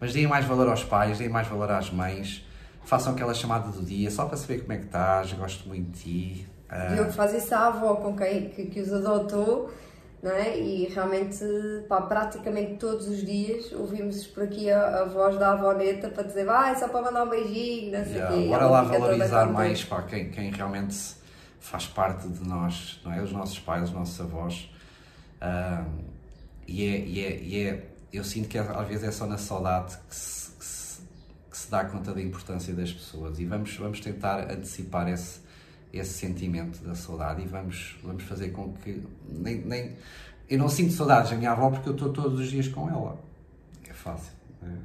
Mas 0.00 0.12
deem 0.12 0.28
mais 0.28 0.44
valor 0.44 0.68
aos 0.68 0.84
pais, 0.84 1.18
deem 1.18 1.28
mais 1.28 1.48
valor 1.48 1.68
às 1.72 1.90
mães, 1.90 2.46
façam 2.84 3.12
aquela 3.12 3.34
chamada 3.34 3.72
do 3.72 3.82
dia 3.82 4.08
só 4.08 4.26
para 4.26 4.36
saber 4.36 4.60
como 4.60 4.72
é 4.72 4.76
que 4.76 4.84
estás, 4.84 5.32
gosto 5.32 5.68
muito 5.68 5.90
de 5.90 5.98
ti. 5.98 6.46
Uh... 6.70 6.94
Diogo 6.94 7.10
faz 7.10 7.34
isso 7.34 7.52
à 7.56 7.66
avó 7.66 7.96
com 7.96 8.16
quem 8.16 8.50
que, 8.50 8.66
que 8.66 8.80
os 8.80 8.92
adotou 8.92 9.68
não 10.22 10.32
é? 10.32 10.58
E 10.58 10.86
realmente, 10.86 11.44
pá, 11.88 12.02
praticamente 12.02 12.74
todos 12.74 13.06
os 13.06 13.24
dias 13.24 13.72
ouvimos 13.72 14.26
por 14.26 14.44
aqui 14.44 14.70
a, 14.70 15.02
a 15.02 15.04
voz 15.04 15.38
da 15.38 15.52
avoneta 15.52 16.08
para 16.08 16.24
dizer, 16.24 16.44
vai, 16.44 16.76
só 16.76 16.88
para 16.88 17.02
mandar 17.02 17.24
um 17.24 17.28
beijinho, 17.28 17.92
não 17.96 18.04
sei 18.04 18.14
yeah, 18.14 18.36
quê. 18.36 18.48
Bora 18.48 18.66
lá 18.66 18.82
valorizar 18.82 19.46
mais, 19.46 19.84
pá, 19.84 20.02
quem, 20.02 20.30
quem 20.30 20.50
realmente 20.50 20.96
faz 21.60 21.86
parte 21.86 22.28
de 22.28 22.46
nós, 22.46 23.00
não 23.04 23.12
é? 23.12 23.22
Os 23.22 23.32
nossos 23.32 23.58
pais, 23.58 23.84
os 23.84 23.92
nossos 23.92 24.20
avós. 24.20 24.70
Uh, 25.40 26.08
e, 26.66 26.84
é, 26.84 26.98
e, 26.98 27.24
é, 27.24 27.42
e 27.42 27.66
é, 27.66 27.86
eu 28.12 28.24
sinto 28.24 28.48
que 28.48 28.58
às 28.58 28.88
vezes 28.88 29.04
é 29.04 29.10
só 29.10 29.26
na 29.26 29.38
saudade 29.38 29.96
que 30.08 30.16
se, 30.16 30.50
que 30.52 30.64
se, 30.64 31.00
que 31.50 31.56
se 31.56 31.70
dá 31.70 31.84
conta 31.84 32.12
da 32.12 32.20
importância 32.20 32.74
das 32.74 32.92
pessoas 32.92 33.38
e 33.38 33.46
vamos, 33.46 33.74
vamos 33.76 34.00
tentar 34.00 34.50
antecipar 34.50 35.08
esse 35.08 35.40
esse 35.92 36.14
sentimento 36.14 36.82
da 36.84 36.94
saudade 36.94 37.42
e 37.42 37.46
vamos, 37.46 37.96
vamos 38.02 38.22
fazer 38.24 38.50
com 38.50 38.72
que. 38.74 39.02
Nem, 39.28 39.62
nem, 39.62 39.96
eu 40.48 40.58
não 40.58 40.68
sinto 40.68 40.92
saudades 40.92 41.30
da 41.30 41.36
minha 41.36 41.52
avó 41.52 41.70
porque 41.70 41.88
eu 41.88 41.94
estou 41.94 42.12
todos 42.12 42.40
os 42.40 42.48
dias 42.48 42.68
com 42.68 42.88
ela. 42.88 43.18
É 43.88 43.92
fácil. 43.92 44.32
É? 44.62 44.76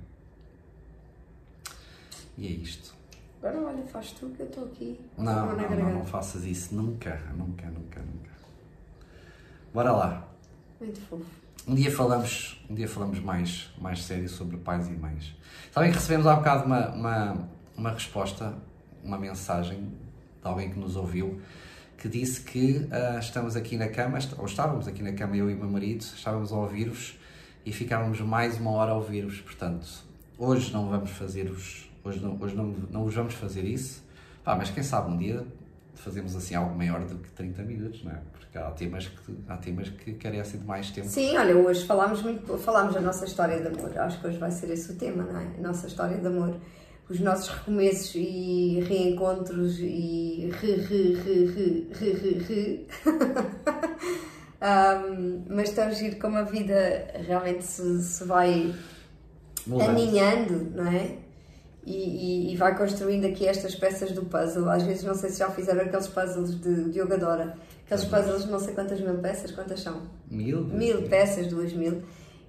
E 2.38 2.48
é 2.48 2.50
isto. 2.52 2.94
Agora 3.42 3.62
olha, 3.62 3.84
faz 3.84 4.12
tu 4.12 4.30
que 4.30 4.42
eu 4.42 4.46
estou 4.46 4.66
aqui. 4.66 5.00
Não, 5.18 5.56
não, 5.56 5.70
não, 5.70 5.94
não, 5.96 6.06
faças 6.06 6.46
isso 6.46 6.74
nunca, 6.74 7.16
nunca, 7.36 7.68
nunca, 7.68 8.00
nunca. 8.00 8.32
Bora 9.74 9.92
lá. 9.92 10.28
Muito 10.80 11.02
fofo. 11.02 11.26
Um 11.68 11.76
dia 11.76 11.92
falamos, 11.92 12.62
um 12.70 12.76
dia 12.76 12.88
falamos 12.88 13.20
mais, 13.20 13.70
mais 13.78 14.04
sério 14.04 14.28
sobre 14.28 14.58
pais 14.58 14.88
e 14.88 14.92
mães. 14.92 15.36
Sabem 15.72 15.92
que 15.92 15.98
recebemos 15.98 16.28
há 16.28 16.36
bocado 16.36 16.66
uma, 16.66 16.90
uma, 16.90 17.50
uma 17.78 17.92
resposta, 17.92 18.54
uma 19.02 19.18
mensagem 19.18 19.92
de 20.44 20.50
alguém 20.50 20.70
que 20.70 20.78
nos 20.78 20.96
ouviu, 20.96 21.42
que 21.98 22.10
disse 22.10 22.42
que 22.42 22.78
uh, 22.78 23.20
estamos 23.20 23.56
aqui 23.56 23.78
na 23.78 23.88
cama, 23.88 24.20
ou 24.38 24.46
estávamos 24.46 24.88
aqui 24.88 25.02
na 25.02 25.14
cama, 25.14 25.38
eu 25.38 25.50
e 25.50 25.56
meu 25.56 25.70
marido, 25.70 26.02
estávamos 26.02 26.52
a 26.52 26.56
ouvir-vos 26.58 27.18
e 27.66 27.72
ficávamos 27.72 28.20
mais 28.20 28.60
uma 28.60 28.72
hora 28.72 28.92
a 28.92 28.96
ouvir-vos. 28.96 29.40
Portanto, 29.40 29.88
hoje 30.38 30.74
não 30.74 30.90
vamos 30.90 31.12
fazer 31.12 31.50
os, 31.50 31.90
hoje 32.04 32.20
não, 32.20 32.38
hoje 32.42 32.56
não, 32.56 32.66
não 32.92 33.04
vos 33.06 33.16
vamos 33.16 33.34
fazer 33.34 33.64
isso, 33.64 34.04
Pá, 34.44 34.56
mas 34.56 34.70
quem 34.70 34.84
sabe 34.84 35.10
um 35.10 35.18
dia 35.18 35.46
fazemos 35.96 36.36
assim 36.36 36.54
algo 36.54 36.76
maior 36.76 37.00
do 37.06 37.16
que 37.16 37.32
30 37.32 37.64
minutos, 37.64 38.04
não 38.04 38.12
é? 38.12 38.20
Porque 38.34 38.58
há 38.58 38.70
temas 38.72 39.08
que, 39.08 39.38
há 39.48 39.56
temas 39.56 39.88
que 39.88 40.14
carecem 40.14 40.60
de 40.60 40.66
mais 40.66 40.92
tempo. 40.92 41.08
Sim, 41.08 41.38
olha, 41.38 41.56
hoje 41.56 41.86
falámos 41.86 42.22
muito, 42.22 42.58
falámos 42.58 42.94
da 42.94 43.00
nossa 43.00 43.24
história 43.24 43.62
de 43.62 43.68
amor, 43.68 43.98
acho 43.98 44.20
que 44.20 44.28
hoje 44.28 44.38
vai 44.38 44.52
ser 44.52 44.70
esse 44.72 44.92
o 44.92 44.96
tema, 44.96 45.24
não 45.24 45.40
é? 45.40 45.48
A 45.58 45.62
nossa 45.62 45.88
história 45.88 46.18
de 46.18 46.28
amor 46.28 46.58
os 47.10 47.20
nossos 47.20 47.50
recomeços 47.50 48.16
e 48.16 48.80
reencontros 48.88 49.78
e 49.80 50.50
re, 50.62 50.76
re, 50.76 51.14
re, 51.14 51.46
re, 51.46 51.88
re, 51.94 52.12
re, 52.12 52.30
re. 52.40 52.88
um, 54.64 55.44
mas 55.50 55.70
tão 55.72 55.92
giro 55.92 56.18
como 56.18 56.38
a 56.38 56.44
vida 56.44 57.08
realmente 57.28 57.66
se, 57.66 58.02
se 58.02 58.24
vai 58.24 58.74
Mudando. 59.68 59.90
aninhando, 59.90 60.72
não 60.76 60.88
é? 60.88 61.18
E, 61.86 61.96
e, 61.96 62.54
e, 62.54 62.56
vai 62.56 62.78
construindo 62.78 63.26
aqui 63.26 63.46
estas 63.46 63.76
peças 63.76 64.14
do 64.14 64.24
puzzle. 64.24 64.70
Às 64.70 64.84
vezes 64.84 65.04
não 65.04 65.14
sei 65.14 65.30
se 65.30 65.40
já 65.40 65.50
fizeram 65.50 65.82
aqueles 65.82 66.08
puzzles 66.08 66.58
de, 66.62 66.90
de 66.90 67.00
Yogadora. 67.00 67.58
Aqueles 67.86 68.06
puzzles, 68.06 68.46
não 68.46 68.58
sei 68.58 68.74
quantas 68.74 69.02
mil 69.02 69.18
peças, 69.18 69.52
quantas 69.52 69.82
são? 69.82 70.04
Mil? 70.32 70.64
Mil 70.64 71.02
peças, 71.10 71.48
duas 71.48 71.74
mil 71.74 72.02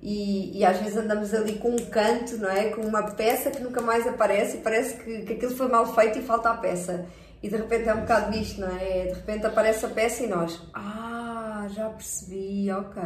e, 0.04 0.58
e, 0.58 0.64
às 0.66 0.76
vezes 0.80 0.98
andamos 0.98 1.32
ali 1.32 1.54
com 1.54 1.70
um 1.70 1.86
canto, 1.86 2.36
não 2.36 2.50
é? 2.50 2.68
Com 2.68 2.82
uma 2.82 3.12
peça 3.12 3.50
que 3.50 3.62
nunca 3.62 3.80
mais 3.80 4.06
aparece 4.06 4.58
e 4.58 4.60
parece 4.60 4.98
que, 5.02 5.22
que 5.22 5.32
aquilo 5.32 5.56
foi 5.56 5.66
mal 5.66 5.86
feito 5.94 6.18
e 6.18 6.22
falta 6.22 6.50
a 6.50 6.56
peça. 6.58 7.06
E 7.42 7.48
de 7.48 7.56
repente 7.56 7.88
é 7.88 7.94
um 7.94 8.02
bocado 8.02 8.30
disto, 8.30 8.60
não 8.60 8.68
é? 8.68 9.06
De 9.06 9.14
repente 9.14 9.46
aparece 9.46 9.86
a 9.86 9.88
peça 9.88 10.22
e 10.22 10.26
nós, 10.26 10.60
ah, 10.74 11.66
já 11.70 11.88
percebi, 11.88 12.70
ok, 12.70 13.02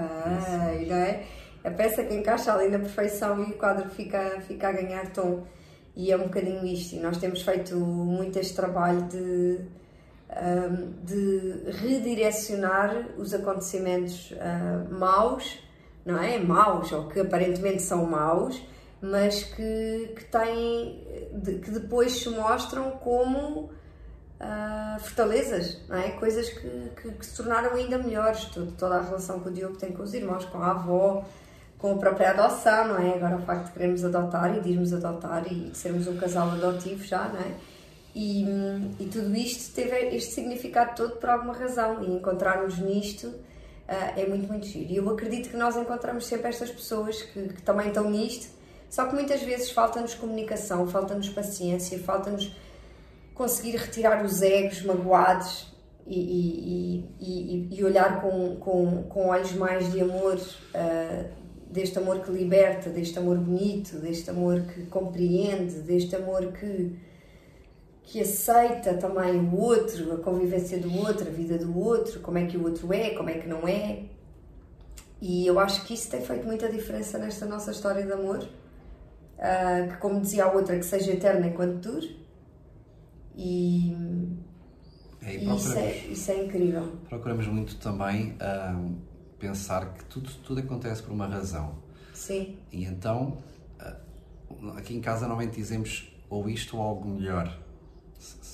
não 0.89 0.97
é? 0.97 1.23
A 1.63 1.71
peça 1.71 2.03
que 2.03 2.15
encaixa 2.15 2.53
ali 2.53 2.69
na 2.69 2.81
perfeição 2.81 3.45
e 3.45 3.53
o 3.53 3.55
quadro 3.57 3.89
fica, 3.91 4.41
fica 4.41 4.69
a 4.69 4.73
ganhar 4.73 5.13
tom. 5.13 5.45
E 5.95 6.11
é 6.11 6.17
um 6.17 6.25
bocadinho 6.25 6.67
isto. 6.67 6.97
E 6.97 6.99
nós 6.99 7.19
temos 7.19 7.43
feito 7.43 7.77
muito 7.77 8.41
este 8.41 8.57
trabalho 8.57 9.03
de, 9.03 9.61
de 11.05 11.71
redirecionar 11.81 13.07
os 13.17 13.33
acontecimentos 13.33 14.33
uh, 14.33 14.93
maus 14.93 15.68
não 16.09 16.23
é? 16.23 16.39
Maus, 16.39 16.91
ou 16.91 17.07
que 17.07 17.21
aparentemente 17.21 17.83
são 17.83 18.07
maus, 18.07 18.59
mas 19.01 19.45
que, 19.45 20.15
que 20.17 20.25
têm, 20.25 21.07
que 21.63 21.71
depois 21.71 22.13
se 22.13 22.31
mostram 22.31 22.93
como 22.93 23.71
uh, 24.41 24.99
fortalezas, 25.01 25.87
não 25.87 25.99
é? 25.99 26.13
Coisas 26.13 26.49
que, 26.49 26.91
que, 26.97 27.11
que, 27.11 27.27
se 27.27 27.37
tornaram 27.37 27.75
ainda 27.75 27.99
melhores. 27.99 28.47
Toda, 28.47 28.73
toda 28.73 28.97
a 28.97 29.03
relação 29.03 29.41
que 29.41 29.49
o 29.49 29.53
Diogo 29.53 29.77
tem 29.77 29.93
com 29.93 30.03
os 30.03 30.15
irmãos, 30.15 30.47
com 30.47 30.63
a 30.63 30.71
avó, 30.71 31.27
com 31.77 31.93
a 31.93 31.99
própria 31.99 32.31
adoção, 32.31 32.89
não 32.89 32.99
é? 32.99 33.15
Agora 33.15 33.37
o 33.37 33.43
facto 33.43 33.67
de 33.67 33.73
queremos 33.73 34.03
adotar 34.03 34.57
e 34.57 34.61
de 34.61 34.71
irmos 34.71 34.95
adotar 34.95 35.45
e 35.53 35.69
de 35.69 35.77
sermos 35.77 36.07
um 36.07 36.17
casal 36.17 36.49
adotivo 36.49 37.05
já, 37.05 37.29
não 37.29 37.41
é? 37.41 37.53
E, 38.15 38.45
e 38.99 39.07
tudo 39.13 39.37
isto 39.37 39.75
teve 39.75 39.95
este 40.17 40.33
significado 40.33 40.97
todo 40.97 41.17
por 41.17 41.29
alguma 41.29 41.53
razão 41.53 42.03
e 42.03 42.11
encontrarmos 42.11 42.79
nisto 42.79 43.33
é 43.89 44.27
muito, 44.27 44.47
muito 44.47 44.67
giro. 44.67 44.93
E 44.93 44.97
eu 44.97 45.11
acredito 45.11 45.49
que 45.49 45.57
nós 45.57 45.77
encontramos 45.77 46.27
sempre 46.27 46.49
estas 46.49 46.71
pessoas 46.71 47.23
que, 47.23 47.49
que 47.49 47.63
também 47.63 47.89
estão 47.89 48.11
nisto, 48.11 48.49
só 48.91 49.07
que 49.07 49.15
muitas 49.15 49.43
vezes 49.43 49.71
falta-nos 49.71 50.15
comunicação, 50.15 50.87
falta-nos 50.87 51.29
paciência, 51.29 51.99
falta-nos 51.99 52.55
conseguir 53.35 53.77
retirar 53.77 54.25
os 54.25 54.43
egos 54.43 54.83
magoados 54.83 55.73
e, 56.07 56.19
e, 56.19 57.05
e, 57.21 57.69
e, 57.79 57.85
olhar 57.85 58.21
com, 58.23 58.57
com, 58.57 59.03
com 59.05 59.27
olhos 59.29 59.53
mais 59.53 59.93
de 59.93 60.01
amor, 60.01 60.37
uh, 60.37 61.29
deste 61.71 61.99
amor 61.99 62.21
que 62.21 62.31
liberta, 62.33 62.89
deste 62.89 63.19
amor 63.19 63.37
bonito, 63.37 63.99
deste 63.99 64.31
amor 64.31 64.63
que 64.63 64.87
compreende, 64.87 65.81
deste 65.81 66.17
amor 66.17 66.51
que 66.53 66.97
que 68.09 68.23
aceita 68.23 68.95
também 68.95 69.39
o 69.39 69.55
outro, 69.55 70.15
a 70.15 70.17
convivência 70.17 70.79
do 70.79 70.97
outro, 70.97 71.29
a 71.29 71.31
vida 71.31 71.59
do 71.59 71.79
outro, 71.79 72.21
como 72.21 72.39
é 72.39 72.47
que 72.47 72.57
o 72.57 72.65
outro 72.65 72.91
é, 72.91 73.11
como 73.11 73.29
é 73.29 73.35
que 73.35 73.47
não 73.47 73.69
é. 73.69 74.05
E 75.21 75.47
eu 75.47 75.61
acho 75.61 75.85
que 75.85 75.93
isso 75.93 76.11
tem 76.11 76.23
feito 76.23 76.47
muita 76.47 76.71
diferença 76.71 77.19
nesta 77.19 77.45
nossa 77.45 77.71
história 77.71 78.03
de 78.03 78.11
amor. 78.11 78.39
Uh, 78.39 79.91
que, 79.91 79.97
como 79.99 80.23
dizia 80.23 80.47
a 80.47 80.53
outra, 80.53 80.79
que 80.79 80.87
seja 80.87 81.13
eterna 81.13 81.49
enquanto 81.49 81.81
dure. 81.83 82.27
E, 83.37 83.95
é, 85.21 85.37
e 85.37 85.55
isso, 85.55 85.77
é, 85.77 85.97
isso 86.07 86.31
é 86.31 86.45
incrível. 86.47 86.91
Procuramos 87.11 87.47
muito 87.47 87.77
também 87.77 88.37
uh, 88.37 88.97
pensar 89.39 89.93
que 89.93 90.05
tudo, 90.07 90.31
tudo 90.43 90.61
acontece 90.61 91.03
por 91.03 91.13
uma 91.13 91.27
razão. 91.27 91.75
Sim. 92.15 92.57
E 92.73 92.85
então, 92.85 93.43
uh, 93.79 94.71
aqui 94.79 94.97
em 94.97 95.01
casa 95.03 95.27
normalmente 95.27 95.57
dizemos 95.57 96.11
ou 96.31 96.49
isto 96.49 96.79
ou 96.79 96.83
algo 96.83 97.07
melhor 97.07 97.68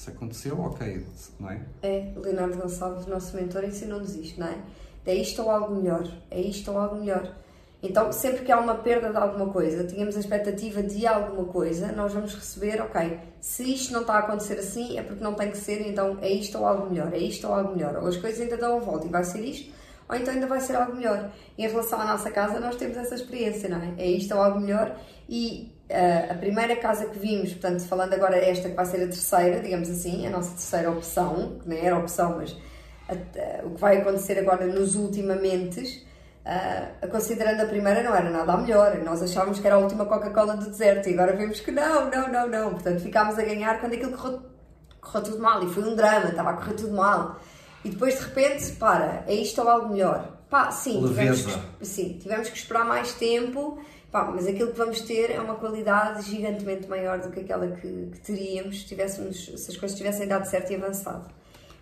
se 0.04 0.10
aconteceu, 0.10 0.60
ok, 0.60 1.04
não 1.40 1.50
é? 1.50 1.60
É, 1.82 2.12
Leonardo 2.16 2.58
Gonçalves, 2.58 3.06
nosso 3.06 3.34
mentor, 3.36 3.64
ensinou-nos 3.64 4.14
isto, 4.14 4.38
não 4.38 4.48
é? 4.48 4.58
É 5.06 5.14
isto 5.14 5.42
ou 5.42 5.50
algo 5.50 5.74
melhor, 5.74 6.06
é 6.30 6.40
isto 6.40 6.70
ou 6.70 6.78
algo 6.78 6.96
melhor. 6.96 7.34
Então, 7.82 8.10
sempre 8.12 8.44
que 8.44 8.52
há 8.52 8.58
uma 8.58 8.76
perda 8.76 9.10
de 9.10 9.16
alguma 9.16 9.50
coisa, 9.50 9.84
tínhamos 9.84 10.16
a 10.16 10.20
expectativa 10.20 10.82
de 10.82 11.06
alguma 11.06 11.44
coisa, 11.44 11.92
nós 11.92 12.12
vamos 12.12 12.34
receber, 12.34 12.80
ok, 12.80 13.18
se 13.40 13.74
isto 13.74 13.92
não 13.92 14.02
está 14.02 14.14
a 14.14 14.18
acontecer 14.20 14.58
assim, 14.58 14.98
é 14.98 15.02
porque 15.02 15.22
não 15.22 15.34
tem 15.34 15.50
que 15.50 15.58
ser, 15.58 15.86
então 15.86 16.18
é 16.22 16.30
isto 16.30 16.58
ou 16.58 16.66
algo 16.66 16.90
melhor, 16.90 17.12
é 17.12 17.18
isto 17.18 17.46
ou 17.46 17.54
algo 17.54 17.74
melhor. 17.74 17.96
Ou 17.96 18.08
as 18.08 18.16
coisas 18.16 18.40
ainda 18.40 18.56
dão 18.56 18.78
a 18.78 18.80
volta 18.80 19.06
e 19.06 19.10
vai 19.10 19.24
ser 19.24 19.40
isto, 19.40 19.70
ou 20.08 20.16
então 20.16 20.32
ainda 20.32 20.46
vai 20.46 20.60
ser 20.60 20.76
algo 20.76 20.96
melhor. 20.96 21.30
Em 21.58 21.66
relação 21.66 22.00
à 22.00 22.06
nossa 22.06 22.30
casa, 22.30 22.58
nós 22.60 22.76
temos 22.76 22.96
essa 22.96 23.14
experiência, 23.14 23.68
não 23.68 23.78
é? 23.78 23.94
É 23.98 24.06
isto 24.06 24.34
ou 24.34 24.40
algo 24.40 24.60
melhor 24.60 24.98
e 25.28 25.73
a 25.90 26.34
primeira 26.34 26.76
casa 26.76 27.06
que 27.06 27.18
vimos, 27.18 27.52
portanto, 27.52 27.84
falando 27.84 28.14
agora 28.14 28.36
esta 28.36 28.68
que 28.68 28.74
vai 28.74 28.86
ser 28.86 28.96
a 29.02 29.06
terceira, 29.06 29.60
digamos 29.60 29.90
assim, 29.90 30.26
a 30.26 30.30
nossa 30.30 30.50
terceira 30.50 30.90
opção, 30.90 31.58
que 31.62 31.68
nem 31.68 31.84
era 31.84 31.98
opção, 31.98 32.36
mas 32.38 32.56
a, 33.08 33.12
a, 33.12 33.66
o 33.66 33.70
que 33.70 33.80
vai 33.80 33.98
acontecer 33.98 34.38
agora 34.38 34.66
nos 34.66 34.94
ultimamente, 34.94 36.06
uh, 36.46 37.08
considerando 37.08 37.60
a 37.60 37.66
primeira, 37.66 38.02
não 38.02 38.14
era 38.14 38.30
nada 38.30 38.52
a 38.52 38.56
melhor. 38.56 38.96
Nós 39.04 39.22
achávamos 39.22 39.60
que 39.60 39.66
era 39.66 39.76
a 39.76 39.78
última 39.78 40.06
Coca-Cola 40.06 40.56
do 40.56 40.70
deserto 40.70 41.08
e 41.08 41.12
agora 41.12 41.36
vemos 41.36 41.60
que 41.60 41.70
não, 41.70 42.10
não, 42.10 42.32
não, 42.32 42.48
não. 42.48 42.70
Portanto, 42.70 43.00
ficámos 43.00 43.38
a 43.38 43.42
ganhar 43.42 43.78
quando 43.80 43.92
aquilo 43.92 44.16
correu 44.16 44.54
correu 45.04 45.22
tudo 45.22 45.38
mal 45.38 45.62
e 45.62 45.72
foi 45.72 45.84
um 45.84 45.94
drama, 45.94 46.30
estava 46.30 46.50
a 46.50 46.52
correr 46.54 46.74
tudo 46.74 46.94
mal. 46.94 47.38
E 47.84 47.90
depois 47.90 48.14
de 48.18 48.24
repente, 48.24 48.72
para, 48.72 49.22
é 49.26 49.34
isto 49.34 49.60
ou 49.60 49.68
algo 49.68 49.90
melhor? 49.90 50.32
Pá, 50.48 50.70
sim, 50.70 51.06
tivemos 51.06 51.44
que, 51.44 51.86
sim, 51.86 52.18
tivemos 52.20 52.48
que 52.48 52.56
esperar 52.56 52.84
mais 52.84 53.12
tempo, 53.12 53.78
pá, 54.14 54.30
mas 54.32 54.46
aquilo 54.46 54.70
que 54.70 54.78
vamos 54.78 55.00
ter 55.00 55.32
é 55.32 55.40
uma 55.40 55.56
qualidade 55.56 56.30
gigantemente 56.30 56.86
maior 56.86 57.18
do 57.18 57.30
que 57.30 57.40
aquela 57.40 57.66
que, 57.66 58.10
que 58.12 58.20
teríamos 58.20 58.82
se, 58.82 58.86
tivéssemos, 58.86 59.44
se 59.56 59.70
as 59.72 59.76
coisas 59.76 59.98
tivessem 59.98 60.28
dado 60.28 60.44
certo 60.44 60.70
e 60.70 60.76
avançado. 60.76 61.28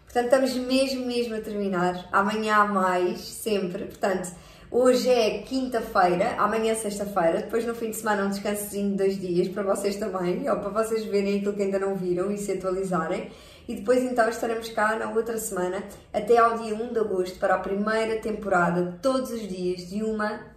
Portanto, 0.05 0.25
estamos 0.25 0.55
mesmo, 0.55 1.05
mesmo 1.05 1.35
a 1.35 1.41
terminar. 1.43 2.09
Amanhã 2.11 2.55
há 2.55 2.65
mais, 2.65 3.21
sempre. 3.21 3.85
Portanto, 3.85 4.31
hoje 4.71 5.11
é 5.11 5.43
quinta-feira, 5.43 6.37
amanhã 6.39 6.73
é 6.73 6.75
sexta-feira. 6.75 7.43
Depois, 7.43 7.67
no 7.67 7.75
fim 7.75 7.91
de 7.91 7.97
semana, 7.97 8.25
um 8.25 8.31
descansozinho 8.31 8.93
de 8.93 8.97
dois 8.97 9.21
dias 9.21 9.49
para 9.49 9.63
vocês 9.63 9.97
também, 9.97 10.49
ou 10.49 10.57
para 10.57 10.71
vocês 10.71 11.05
verem 11.05 11.37
aquilo 11.37 11.53
que 11.53 11.63
ainda 11.63 11.79
não 11.79 11.95
viram 11.97 12.31
e 12.31 12.39
se 12.39 12.53
atualizarem. 12.53 13.31
E 13.69 13.75
depois, 13.75 14.03
então, 14.03 14.27
estaremos 14.31 14.71
cá 14.71 14.97
na 14.97 15.11
outra 15.11 15.37
semana, 15.37 15.85
até 16.11 16.39
ao 16.39 16.57
dia 16.57 16.75
1 16.75 16.95
de 16.95 16.99
agosto, 16.99 17.39
para 17.39 17.57
a 17.57 17.59
primeira 17.59 18.19
temporada, 18.21 18.99
todos 19.03 19.31
os 19.31 19.47
dias, 19.47 19.87
de 19.87 20.03
uma 20.03 20.51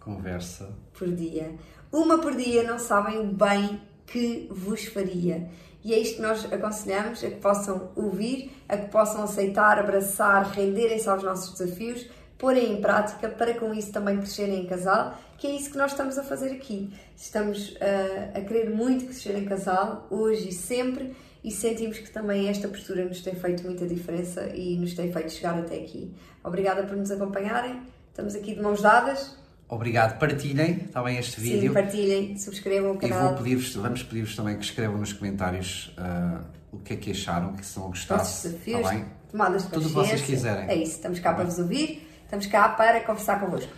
Conversa. 0.00 0.74
por 0.94 1.08
dia. 1.08 1.54
Uma 1.92 2.18
por 2.18 2.34
dia, 2.34 2.62
não 2.62 2.78
sabem 2.78 3.18
o 3.18 3.26
bem 3.26 3.80
que 4.06 4.48
vos 4.50 4.84
faria. 4.86 5.48
E 5.82 5.94
é 5.94 5.98
isto 5.98 6.16
que 6.16 6.22
nós 6.22 6.50
aconselhamos, 6.52 7.24
a 7.24 7.30
que 7.30 7.36
possam 7.36 7.90
ouvir, 7.96 8.50
a 8.68 8.76
que 8.76 8.90
possam 8.90 9.22
aceitar, 9.24 9.78
abraçar, 9.78 10.44
renderem-se 10.50 11.08
aos 11.08 11.22
nossos 11.22 11.58
desafios, 11.58 12.06
porem 12.36 12.74
em 12.74 12.80
prática 12.80 13.28
para 13.28 13.54
com 13.54 13.72
isso 13.72 13.92
também 13.92 14.18
crescerem 14.18 14.62
em 14.62 14.66
casal, 14.66 15.16
que 15.38 15.46
é 15.46 15.50
isso 15.50 15.70
que 15.70 15.78
nós 15.78 15.92
estamos 15.92 16.18
a 16.18 16.22
fazer 16.22 16.52
aqui. 16.52 16.92
Estamos 17.16 17.76
ah, 17.80 18.38
a 18.38 18.40
querer 18.42 18.70
muito 18.70 19.06
crescer 19.06 19.36
em 19.36 19.44
casal, 19.44 20.06
hoje 20.10 20.50
e 20.50 20.52
sempre, 20.52 21.14
e 21.42 21.50
sentimos 21.50 21.98
que 21.98 22.10
também 22.10 22.48
esta 22.48 22.68
postura 22.68 23.04
nos 23.04 23.22
tem 23.22 23.34
feito 23.34 23.62
muita 23.64 23.86
diferença 23.86 24.46
e 24.54 24.76
nos 24.76 24.94
tem 24.94 25.10
feito 25.10 25.32
chegar 25.32 25.58
até 25.58 25.76
aqui. 25.76 26.14
Obrigada 26.44 26.82
por 26.82 26.96
nos 26.96 27.10
acompanharem, 27.10 27.80
estamos 28.10 28.34
aqui 28.34 28.54
de 28.54 28.60
mãos 28.60 28.82
dadas. 28.82 29.40
Obrigado. 29.70 30.18
Partilhem 30.18 30.74
também 30.92 31.16
este 31.18 31.40
vídeo. 31.40 31.68
Sim, 31.68 31.72
partilhem, 31.74 32.36
subscrevam 32.38 32.92
o 32.92 32.96
E 32.96 32.98
canal. 33.08 33.28
vou 33.28 33.36
pedir-vos, 33.38 33.74
vamos 33.76 34.02
pedir-vos 34.02 34.34
também 34.34 34.56
que 34.56 34.64
escrevam 34.64 34.98
nos 34.98 35.12
comentários 35.12 35.94
ah, 35.96 36.40
o 36.72 36.78
que 36.78 36.94
é 36.94 36.96
que 36.96 37.10
acharam, 37.12 37.52
que 37.54 37.62
estão 37.62 37.84
a 37.84 37.88
gostar. 37.88 38.16
nossos 38.18 38.42
desafios, 38.50 38.82
Tá 38.82 38.88
bem? 38.90 39.04
tomadas 39.30 39.62
de 39.62 39.68
Tudo 39.70 39.84
o 39.86 39.88
que 39.88 39.94
vocês 39.94 40.20
quiserem. 40.22 40.68
É 40.68 40.74
isso, 40.74 40.92
estamos 40.96 41.18
cá 41.20 41.30
Tá 41.30 41.34
para 41.36 41.44
bem? 41.44 41.52
vos 41.54 41.60
ouvir, 41.62 42.08
estamos 42.24 42.46
cá 42.46 42.68
para 42.70 43.00
conversar 43.00 43.38
convosco. 43.40 43.70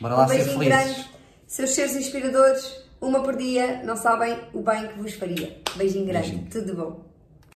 Bora 0.00 0.14
lá 0.14 0.24
um 0.24 0.28
ser 0.28 0.34
beijinho 0.36 0.58
felizes. 0.58 0.84
grande, 0.94 1.08
seus 1.46 1.70
seres 1.70 1.96
inspiradores, 1.96 2.72
uma 3.00 3.20
por 3.22 3.36
dia, 3.36 3.82
não 3.84 3.96
sabem 3.96 4.38
o 4.54 4.62
bem 4.62 4.86
que 4.88 4.98
vos 5.00 5.14
faria. 5.14 5.58
Beijinho 5.76 6.06
grande, 6.06 6.28
Beijinho. 6.30 6.48
tudo 6.50 6.74
bom. 6.76 7.09